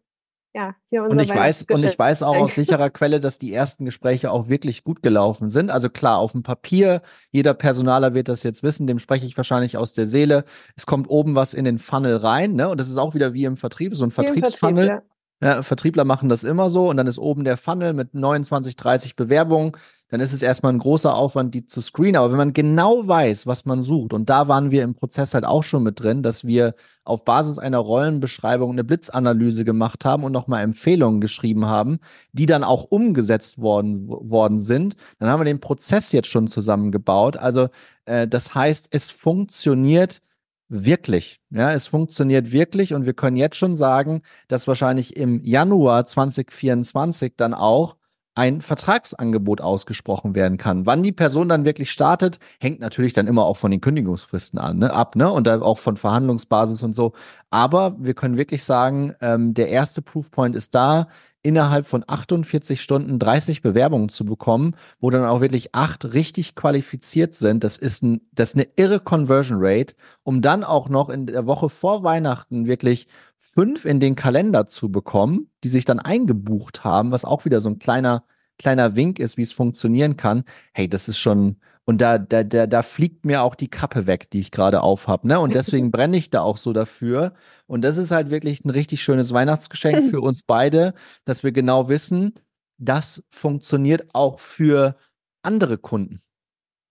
ja, 0.56 0.76
hier 0.88 1.02
unser 1.02 1.12
und 1.12 1.20
ich 1.20 1.34
weiß 1.34 1.66
und 1.72 1.84
ich 1.84 1.98
weiß 1.98 2.22
auch 2.22 2.36
aus 2.36 2.54
sicherer 2.54 2.88
Quelle, 2.88 3.18
dass 3.18 3.38
die 3.38 3.52
ersten 3.52 3.84
Gespräche 3.84 4.30
auch 4.30 4.48
wirklich 4.48 4.84
gut 4.84 5.02
gelaufen 5.02 5.48
sind. 5.48 5.68
Also 5.68 5.90
klar, 5.90 6.18
auf 6.18 6.30
dem 6.30 6.44
Papier, 6.44 7.02
jeder 7.32 7.54
Personaler 7.54 8.14
wird 8.14 8.28
das 8.28 8.44
jetzt 8.44 8.62
wissen, 8.62 8.86
dem 8.86 9.00
spreche 9.00 9.26
ich 9.26 9.36
wahrscheinlich 9.36 9.76
aus 9.76 9.94
der 9.94 10.06
Seele. 10.06 10.44
Es 10.76 10.86
kommt 10.86 11.10
oben 11.10 11.34
was 11.34 11.54
in 11.54 11.64
den 11.64 11.80
Funnel 11.80 12.18
rein, 12.18 12.54
ne? 12.54 12.68
Und 12.68 12.78
das 12.78 12.88
ist 12.88 12.98
auch 12.98 13.16
wieder 13.16 13.34
wie 13.34 13.46
im 13.46 13.56
Vertrieb, 13.56 13.96
so 13.96 14.04
ein 14.04 14.12
Vertriebsfunnel. 14.12 14.86
Vertrieb, 14.86 15.08
ja. 15.08 15.13
Ja, 15.42 15.62
Vertriebler 15.62 16.04
machen 16.04 16.28
das 16.28 16.44
immer 16.44 16.70
so 16.70 16.88
und 16.88 16.96
dann 16.96 17.06
ist 17.06 17.18
oben 17.18 17.44
der 17.44 17.56
Funnel 17.56 17.92
mit 17.92 18.14
29, 18.14 18.76
30 18.76 19.16
Bewerbungen. 19.16 19.72
Dann 20.08 20.20
ist 20.20 20.32
es 20.32 20.42
erstmal 20.42 20.72
ein 20.72 20.78
großer 20.78 21.14
Aufwand, 21.14 21.54
die 21.54 21.66
zu 21.66 21.80
screenen. 21.80 22.16
Aber 22.16 22.30
wenn 22.30 22.38
man 22.38 22.52
genau 22.52 23.06
weiß, 23.06 23.46
was 23.46 23.64
man 23.64 23.82
sucht, 23.82 24.12
und 24.12 24.30
da 24.30 24.46
waren 24.48 24.70
wir 24.70 24.84
im 24.84 24.94
Prozess 24.94 25.34
halt 25.34 25.44
auch 25.44 25.64
schon 25.64 25.82
mit 25.82 26.00
drin, 26.00 26.22
dass 26.22 26.46
wir 26.46 26.74
auf 27.04 27.24
Basis 27.24 27.58
einer 27.58 27.78
Rollenbeschreibung 27.78 28.70
eine 28.70 28.84
Blitzanalyse 28.84 29.64
gemacht 29.64 30.04
haben 30.04 30.22
und 30.24 30.32
nochmal 30.32 30.62
Empfehlungen 30.62 31.20
geschrieben 31.20 31.66
haben, 31.66 31.98
die 32.32 32.46
dann 32.46 32.62
auch 32.62 32.84
umgesetzt 32.84 33.58
worden, 33.58 34.08
worden 34.08 34.60
sind, 34.60 34.94
dann 35.18 35.28
haben 35.28 35.40
wir 35.40 35.44
den 35.44 35.60
Prozess 35.60 36.12
jetzt 36.12 36.28
schon 36.28 36.46
zusammengebaut. 36.46 37.36
Also 37.36 37.68
äh, 38.04 38.28
das 38.28 38.54
heißt, 38.54 38.88
es 38.92 39.10
funktioniert 39.10 40.22
wirklich. 40.68 41.40
Ja, 41.50 41.72
es 41.72 41.86
funktioniert 41.86 42.52
wirklich 42.52 42.94
und 42.94 43.06
wir 43.06 43.14
können 43.14 43.36
jetzt 43.36 43.56
schon 43.56 43.76
sagen, 43.76 44.22
dass 44.48 44.68
wahrscheinlich 44.68 45.16
im 45.16 45.42
Januar 45.44 46.06
2024 46.06 47.34
dann 47.36 47.54
auch 47.54 47.96
ein 48.34 48.62
Vertragsangebot 48.62 49.60
ausgesprochen 49.60 50.34
werden 50.34 50.58
kann. 50.58 50.86
Wann 50.86 51.04
die 51.04 51.12
Person 51.12 51.48
dann 51.48 51.64
wirklich 51.64 51.90
startet, 51.92 52.38
hängt 52.60 52.80
natürlich 52.80 53.12
dann 53.12 53.28
immer 53.28 53.44
auch 53.44 53.56
von 53.56 53.70
den 53.70 53.80
Kündigungsfristen 53.80 54.58
an, 54.58 54.78
ne, 54.78 54.92
ab, 54.92 55.14
ne, 55.14 55.30
und 55.30 55.48
auch 55.48 55.78
von 55.78 55.96
Verhandlungsbasis 55.96 56.82
und 56.82 56.94
so. 56.94 57.12
Aber 57.50 57.94
wir 57.98 58.14
können 58.14 58.36
wirklich 58.36 58.64
sagen, 58.64 59.14
ähm, 59.20 59.54
der 59.54 59.68
erste 59.68 60.02
Proofpoint 60.02 60.56
ist 60.56 60.74
da 60.74 61.06
innerhalb 61.44 61.86
von 61.86 62.02
48 62.06 62.80
Stunden 62.80 63.18
30 63.18 63.62
Bewerbungen 63.62 64.08
zu 64.08 64.24
bekommen, 64.24 64.74
wo 64.98 65.10
dann 65.10 65.24
auch 65.24 65.40
wirklich 65.40 65.74
acht 65.74 66.14
richtig 66.14 66.54
qualifiziert 66.54 67.34
sind. 67.34 67.62
Das 67.62 67.76
ist, 67.76 68.02
ein, 68.02 68.22
das 68.32 68.50
ist 68.50 68.56
eine 68.56 68.68
irre 68.76 68.98
Conversion 68.98 69.58
Rate, 69.60 69.94
um 70.22 70.40
dann 70.40 70.64
auch 70.64 70.88
noch 70.88 71.10
in 71.10 71.26
der 71.26 71.46
Woche 71.46 71.68
vor 71.68 72.02
Weihnachten 72.02 72.66
wirklich 72.66 73.06
fünf 73.36 73.84
in 73.84 74.00
den 74.00 74.16
Kalender 74.16 74.66
zu 74.66 74.90
bekommen, 74.90 75.50
die 75.62 75.68
sich 75.68 75.84
dann 75.84 76.00
eingebucht 76.00 76.82
haben, 76.82 77.12
was 77.12 77.26
auch 77.26 77.44
wieder 77.44 77.60
so 77.60 77.68
ein 77.68 77.78
kleiner 77.78 78.24
kleiner 78.58 78.96
Wink 78.96 79.18
ist, 79.18 79.36
wie 79.36 79.42
es 79.42 79.52
funktionieren 79.52 80.16
kann. 80.16 80.44
Hey, 80.72 80.88
das 80.88 81.08
ist 81.08 81.18
schon, 81.18 81.56
und 81.86 82.00
da, 82.00 82.18
da, 82.18 82.42
da, 82.44 82.66
da 82.66 82.82
fliegt 82.82 83.24
mir 83.26 83.42
auch 83.42 83.54
die 83.54 83.68
Kappe 83.68 84.06
weg, 84.06 84.30
die 84.30 84.40
ich 84.40 84.50
gerade 84.50 84.82
aufhab, 84.82 85.24
ne? 85.24 85.38
Und 85.40 85.54
deswegen 85.54 85.90
brenne 85.92 86.16
ich 86.16 86.30
da 86.30 86.40
auch 86.40 86.56
so 86.56 86.72
dafür. 86.72 87.34
Und 87.66 87.82
das 87.82 87.98
ist 87.98 88.10
halt 88.10 88.30
wirklich 88.30 88.64
ein 88.64 88.70
richtig 88.70 89.02
schönes 89.02 89.32
Weihnachtsgeschenk 89.32 90.08
für 90.08 90.20
uns 90.22 90.42
beide, 90.42 90.94
dass 91.24 91.44
wir 91.44 91.52
genau 91.52 91.88
wissen, 91.88 92.34
das 92.78 93.24
funktioniert 93.30 94.06
auch 94.14 94.38
für 94.38 94.96
andere 95.42 95.78
Kunden. 95.78 96.20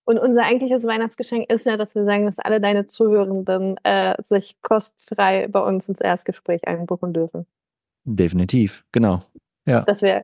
Und 0.06 0.20
unser 0.20 0.44
eigentliches 0.44 0.86
Weihnachtsgeschenk 0.86 1.50
ist 1.50 1.66
ja, 1.66 1.78
dass 1.78 1.96
wir 1.96 2.04
sagen, 2.04 2.26
dass 2.26 2.38
alle 2.38 2.60
deine 2.60 2.88
Zuhörenden 2.88 3.78
äh, 3.84 4.22
sich 4.22 4.62
kostenfrei 4.62 5.48
bei 5.48 5.62
uns 5.62 5.88
ins 5.88 6.02
Erstgespräch 6.02 6.68
einbuchen 6.68 7.14
dürfen. 7.14 7.48
Definitiv, 8.04 8.86
genau. 8.92 9.24
Ja. 9.66 9.82
Dass 9.82 10.02
wir 10.02 10.24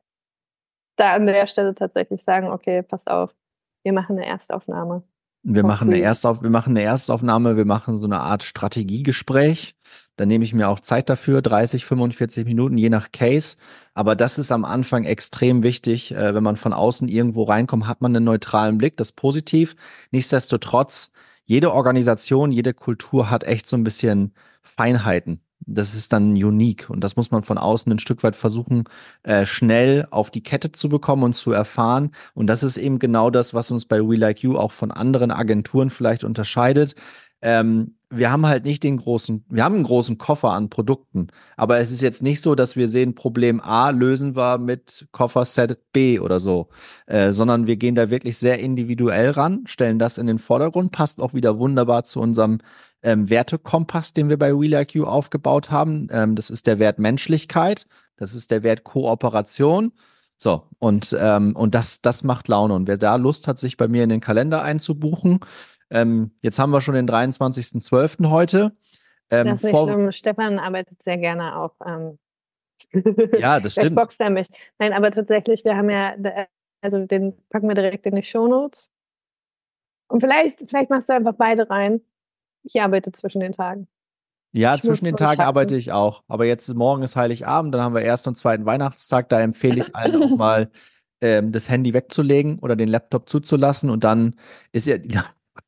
da 0.96 1.14
an 1.14 1.26
der 1.26 1.46
Stelle 1.46 1.74
tatsächlich 1.74 2.22
sagen, 2.22 2.48
okay, 2.48 2.82
passt 2.82 3.10
auf, 3.10 3.34
wir 3.82 3.92
machen 3.92 4.16
eine 4.16 4.26
Erstaufnahme. 4.26 5.02
Wir 5.42 5.64
machen 5.64 5.88
eine, 5.88 6.00
Erstauf 6.00 6.42
wir 6.42 6.50
machen 6.50 6.76
eine 6.76 6.82
Erstaufnahme, 6.82 7.56
wir 7.56 7.64
machen 7.64 7.96
so 7.96 8.04
eine 8.04 8.20
Art 8.20 8.42
Strategiegespräch. 8.42 9.74
Da 10.16 10.26
nehme 10.26 10.44
ich 10.44 10.52
mir 10.52 10.68
auch 10.68 10.80
Zeit 10.80 11.08
dafür, 11.08 11.40
30, 11.40 11.86
45 11.86 12.44
Minuten, 12.44 12.76
je 12.76 12.90
nach 12.90 13.10
Case. 13.10 13.56
Aber 13.94 14.16
das 14.16 14.36
ist 14.36 14.52
am 14.52 14.66
Anfang 14.66 15.04
extrem 15.04 15.62
wichtig. 15.62 16.12
Äh, 16.12 16.34
wenn 16.34 16.42
man 16.42 16.56
von 16.56 16.74
außen 16.74 17.08
irgendwo 17.08 17.44
reinkommt, 17.44 17.86
hat 17.86 18.02
man 18.02 18.14
einen 18.14 18.26
neutralen 18.26 18.76
Blick, 18.76 18.98
das 18.98 19.08
ist 19.10 19.16
positiv. 19.16 19.76
Nichtsdestotrotz, 20.10 21.12
jede 21.44 21.72
Organisation, 21.72 22.52
jede 22.52 22.74
Kultur 22.74 23.30
hat 23.30 23.44
echt 23.44 23.66
so 23.66 23.76
ein 23.78 23.84
bisschen 23.84 24.34
Feinheiten 24.62 25.40
das 25.66 25.94
ist 25.94 26.12
dann 26.12 26.32
unique 26.32 26.88
und 26.90 27.04
das 27.04 27.16
muss 27.16 27.30
man 27.30 27.42
von 27.42 27.58
außen 27.58 27.92
ein 27.92 27.98
Stück 27.98 28.22
weit 28.22 28.36
versuchen, 28.36 28.84
äh, 29.22 29.44
schnell 29.46 30.06
auf 30.10 30.30
die 30.30 30.42
Kette 30.42 30.72
zu 30.72 30.88
bekommen 30.88 31.22
und 31.22 31.34
zu 31.34 31.52
erfahren. 31.52 32.10
Und 32.34 32.46
das 32.46 32.62
ist 32.62 32.76
eben 32.76 32.98
genau 32.98 33.30
das, 33.30 33.54
was 33.54 33.70
uns 33.70 33.86
bei 33.86 34.00
We 34.00 34.16
Like 34.16 34.42
You 34.42 34.56
auch 34.56 34.72
von 34.72 34.90
anderen 34.90 35.30
Agenturen 35.30 35.90
vielleicht 35.90 36.24
unterscheidet. 36.24 36.94
Ähm, 37.42 37.94
wir 38.10 38.32
haben 38.32 38.46
halt 38.46 38.64
nicht 38.64 38.82
den 38.82 38.96
großen, 38.96 39.44
wir 39.48 39.62
haben 39.62 39.76
einen 39.76 39.84
großen 39.84 40.18
Koffer 40.18 40.50
an 40.50 40.68
Produkten, 40.68 41.28
aber 41.56 41.78
es 41.78 41.92
ist 41.92 42.02
jetzt 42.02 42.22
nicht 42.22 42.42
so, 42.42 42.56
dass 42.56 42.74
wir 42.74 42.88
sehen, 42.88 43.14
Problem 43.14 43.60
A 43.60 43.90
lösen 43.90 44.34
wir 44.34 44.58
mit 44.58 45.06
Kofferset 45.12 45.92
B 45.92 46.18
oder 46.18 46.40
so, 46.40 46.68
äh, 47.06 47.32
sondern 47.32 47.68
wir 47.68 47.76
gehen 47.76 47.94
da 47.94 48.10
wirklich 48.10 48.36
sehr 48.36 48.58
individuell 48.58 49.30
ran, 49.30 49.62
stellen 49.66 50.00
das 50.00 50.18
in 50.18 50.26
den 50.26 50.38
Vordergrund, 50.40 50.90
passt 50.90 51.20
auch 51.20 51.34
wieder 51.34 51.58
wunderbar 51.58 52.02
zu 52.02 52.20
unserem 52.20 52.58
ähm, 53.02 53.30
Wertekompass, 53.30 54.12
den 54.12 54.28
wir 54.28 54.38
bei 54.38 54.52
WeLikeU 54.52 55.04
aufgebaut 55.04 55.70
haben. 55.70 56.08
Ähm, 56.10 56.36
das 56.36 56.50
ist 56.50 56.66
der 56.66 56.78
Wert 56.78 56.98
Menschlichkeit, 56.98 57.86
das 58.16 58.34
ist 58.34 58.50
der 58.50 58.62
Wert 58.62 58.84
Kooperation. 58.84 59.92
So, 60.36 60.62
und, 60.78 61.14
ähm, 61.18 61.54
und 61.54 61.74
das, 61.74 62.00
das 62.00 62.24
macht 62.24 62.48
Laune. 62.48 62.74
Und 62.74 62.88
wer 62.88 62.96
da 62.96 63.16
Lust 63.16 63.46
hat, 63.46 63.58
sich 63.58 63.76
bei 63.76 63.88
mir 63.88 64.04
in 64.04 64.08
den 64.08 64.20
Kalender 64.20 64.62
einzubuchen, 64.62 65.40
ähm, 65.90 66.30
jetzt 66.40 66.58
haben 66.58 66.70
wir 66.70 66.80
schon 66.80 66.94
den 66.94 67.08
23.12. 67.08 68.30
heute. 68.30 68.74
Ähm, 69.30 69.48
das 69.48 69.62
ist 69.62 69.70
schlimm. 69.70 70.12
Stefan 70.12 70.58
arbeitet 70.58 71.02
sehr 71.02 71.18
gerne 71.18 71.58
auch. 71.58 71.74
Ähm, 71.84 72.18
ja, 73.38 73.60
das 73.60 73.72
stimmt. 73.74 73.96
boxt 73.96 74.20
er 74.20 74.30
mich. 74.30 74.48
Nein, 74.78 74.92
aber 74.92 75.10
tatsächlich, 75.10 75.64
wir 75.64 75.76
haben 75.76 75.90
ja, 75.90 76.14
also 76.80 77.04
den 77.04 77.36
packen 77.50 77.68
wir 77.68 77.74
direkt 77.74 78.06
in 78.06 78.14
die 78.14 78.22
Shownotes. 78.22 78.90
Und 80.08 80.20
vielleicht, 80.20 80.64
vielleicht 80.68 80.90
machst 80.90 81.08
du 81.08 81.12
einfach 81.12 81.34
beide 81.34 81.68
rein. 81.70 82.00
Ich 82.62 82.80
arbeite 82.80 83.12
zwischen 83.12 83.40
den 83.40 83.52
Tagen. 83.52 83.88
Ja, 84.52 84.74
ich 84.74 84.82
zwischen 84.82 85.04
den 85.04 85.16
Tagen 85.16 85.42
arbeite 85.42 85.76
ich 85.76 85.92
auch. 85.92 86.24
Aber 86.28 86.44
jetzt 86.44 86.68
morgen 86.74 87.02
ist 87.02 87.16
Heiligabend, 87.16 87.74
dann 87.74 87.82
haben 87.82 87.94
wir 87.94 88.02
ersten 88.02 88.30
und 88.30 88.34
zweiten 88.36 88.66
Weihnachtstag. 88.66 89.28
Da 89.28 89.40
empfehle 89.40 89.80
ich 89.80 89.94
allen 89.94 90.22
auch 90.22 90.30
mal, 90.36 90.70
ähm, 91.20 91.52
das 91.52 91.68
Handy 91.68 91.94
wegzulegen 91.94 92.58
oder 92.58 92.74
den 92.76 92.88
Laptop 92.88 93.28
zuzulassen. 93.28 93.90
Und 93.90 94.02
dann 94.04 94.34
ist 94.72 94.86
ja, 94.86 94.96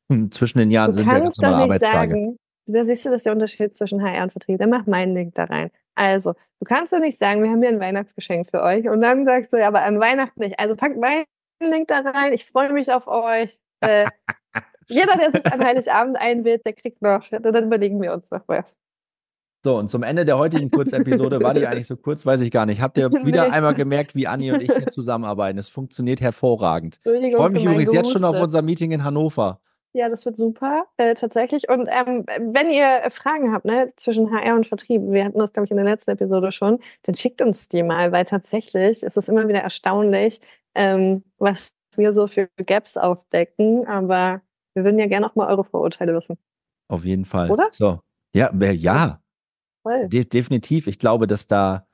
Hm, 0.09 0.31
zwischen 0.31 0.59
den 0.59 0.71
Jahren 0.71 0.91
Du 0.91 0.97
sind 0.97 1.11
ja 1.11 1.19
ganz 1.19 1.37
normale 1.37 1.63
Arbeitstage. 1.63 2.13
sagen, 2.13 2.39
da 2.67 2.85
siehst 2.85 3.05
du, 3.05 3.09
das 3.09 3.17
ist 3.17 3.25
der 3.25 3.33
Unterschied 3.33 3.75
zwischen 3.75 4.01
HR 4.01 4.23
und 4.23 4.31
Vertrieb. 4.31 4.59
Dann 4.59 4.69
mach 4.69 4.85
meinen 4.85 5.13
Link 5.13 5.35
da 5.35 5.45
rein. 5.45 5.69
Also, 5.95 6.33
du 6.33 6.65
kannst 6.65 6.93
doch 6.93 6.99
nicht 6.99 7.19
sagen, 7.19 7.43
wir 7.43 7.49
haben 7.49 7.61
hier 7.61 7.69
ein 7.69 7.79
Weihnachtsgeschenk 7.79 8.49
für 8.49 8.61
euch 8.61 8.87
und 8.87 9.01
dann 9.01 9.25
sagst 9.25 9.53
du, 9.53 9.57
ja, 9.57 9.67
aber 9.67 9.83
an 9.83 9.99
Weihnachten 9.99 10.39
nicht. 10.39 10.59
Also 10.59 10.75
pack 10.75 10.97
meinen 10.97 11.25
Link 11.61 11.87
da 11.87 11.99
rein. 11.99 12.33
Ich 12.33 12.45
freue 12.45 12.73
mich 12.73 12.91
auf 12.91 13.07
euch. 13.07 13.59
Äh, 13.81 14.07
jeder, 14.87 15.17
der 15.17 15.31
sich 15.31 15.45
an 15.45 15.63
Heiligabend 15.63 16.17
einwählt, 16.17 16.65
der 16.65 16.73
kriegt 16.73 17.01
noch. 17.01 17.27
Dann 17.29 17.65
überlegen 17.65 18.01
wir 18.01 18.13
uns 18.13 18.29
noch 18.31 18.43
was. 18.47 18.77
So, 19.65 19.77
und 19.77 19.89
zum 19.89 20.03
Ende 20.03 20.25
der 20.25 20.37
heutigen 20.37 20.69
Kurzepisode 20.71 21.41
war 21.41 21.53
die 21.53 21.65
eigentlich 21.65 21.87
so 21.87 21.95
kurz, 21.95 22.25
weiß 22.25 22.41
ich 22.41 22.51
gar 22.51 22.65
nicht. 22.65 22.81
Habt 22.81 22.97
ihr 22.97 23.11
wieder 23.25 23.51
einmal 23.51 23.73
gemerkt, 23.73 24.13
wie 24.13 24.27
Anni 24.27 24.51
und 24.51 24.61
ich 24.61 24.71
hier 24.71 24.87
zusammenarbeiten? 24.87 25.57
Es 25.57 25.69
funktioniert 25.69 26.19
hervorragend. 26.21 26.99
Ich 27.05 27.35
freue 27.35 27.49
mich 27.49 27.63
übrigens 27.63 27.93
jetzt 27.93 28.11
schon 28.11 28.25
auf 28.25 28.39
unser 28.39 28.61
Meeting 28.61 28.91
in 28.91 29.03
Hannover. 29.03 29.61
Ja, 29.95 30.09
das 30.09 30.25
wird 30.25 30.37
super, 30.37 30.87
äh, 30.97 31.13
tatsächlich. 31.13 31.69
Und 31.69 31.87
ähm, 31.87 32.25
wenn 32.25 32.71
ihr 32.71 33.03
Fragen 33.11 33.53
habt, 33.53 33.65
ne, 33.65 33.93
zwischen 33.95 34.31
HR 34.31 34.55
und 34.55 34.65
Vertrieb, 34.65 35.03
wir 35.05 35.23
hatten 35.23 35.37
das, 35.37 35.53
glaube 35.53 35.65
ich, 35.65 35.71
in 35.71 35.77
der 35.77 35.85
letzten 35.85 36.11
Episode 36.11 36.51
schon, 36.51 36.79
dann 37.03 37.13
schickt 37.13 37.43
uns 37.43 37.69
die 37.69 37.83
mal, 37.83 38.11
weil 38.11 38.25
tatsächlich 38.25 39.03
ist 39.03 39.17
es 39.17 39.29
immer 39.29 39.47
wieder 39.47 39.59
erstaunlich, 39.59 40.41
ähm, 40.73 41.23
was 41.37 41.71
wir 41.95 42.11
so 42.15 42.25
für 42.25 42.49
Gaps 42.65 42.97
aufdecken. 42.97 43.87
Aber 43.87 44.41
wir 44.73 44.83
würden 44.83 44.99
ja 44.99 45.07
gerne 45.07 45.25
auch 45.29 45.35
mal 45.35 45.47
eure 45.47 45.63
Vorurteile 45.63 46.13
wissen. 46.13 46.37
Auf 46.87 47.05
jeden 47.05 47.25
Fall. 47.25 47.49
Oder? 47.51 47.69
So. 47.71 47.99
Ja, 48.35 48.51
ja, 48.53 49.19
Toll. 49.83 50.07
de 50.07 50.23
definitiv. 50.25 50.87
Ich 50.87 50.97
glaube, 50.99 51.27
dass 51.27 51.47
da, 51.47 51.85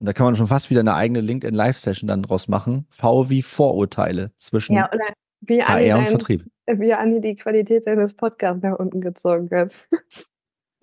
und 0.00 0.06
da 0.06 0.12
kann 0.12 0.24
man 0.26 0.36
schon 0.36 0.46
fast 0.46 0.70
wieder 0.70 0.80
eine 0.80 0.94
eigene 0.94 1.20
LinkedIn 1.20 1.54
Live-Session 1.54 2.08
dann 2.08 2.22
draus 2.22 2.48
machen. 2.48 2.86
V 2.90 3.30
wie 3.30 3.42
Vorurteile 3.42 4.32
zwischen 4.36 4.74
Ja, 4.76 4.88
oder 4.92 5.04
wie 5.40 5.62
HR 5.62 5.96
und 5.98 6.04
dein, 6.04 6.06
Vertrieb. 6.10 6.44
wie 6.66 6.92
Anni 6.92 7.20
die 7.20 7.36
Qualität 7.36 7.86
deines 7.86 8.14
Podcasts 8.14 8.62
nach 8.62 8.78
unten 8.78 9.00
gezogen 9.00 9.48
hat. 9.50 9.72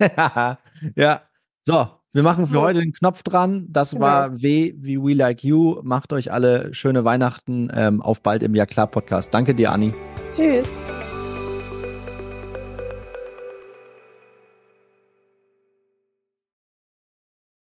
ja. 0.96 1.22
So, 1.64 1.88
wir 2.12 2.22
machen 2.22 2.46
für 2.46 2.60
heute 2.60 2.80
den 2.80 2.92
Knopf 2.92 3.22
dran. 3.22 3.66
Das 3.68 3.90
Genau. 3.90 4.02
war 4.02 4.42
W 4.42 4.74
wie 4.78 4.98
We 5.02 5.14
Like 5.14 5.44
You. 5.44 5.80
Macht 5.82 6.12
euch 6.12 6.32
alle 6.32 6.72
schöne 6.74 7.04
Weihnachten. 7.04 7.70
Ähm, 7.74 8.00
auf 8.00 8.22
bald 8.22 8.42
im 8.42 8.54
Ja 8.54 8.66
klar 8.66 8.86
Podcast. 8.86 9.34
Danke 9.34 9.54
dir, 9.54 9.72
Anni. 9.72 9.94
Tschüss. 10.34 10.85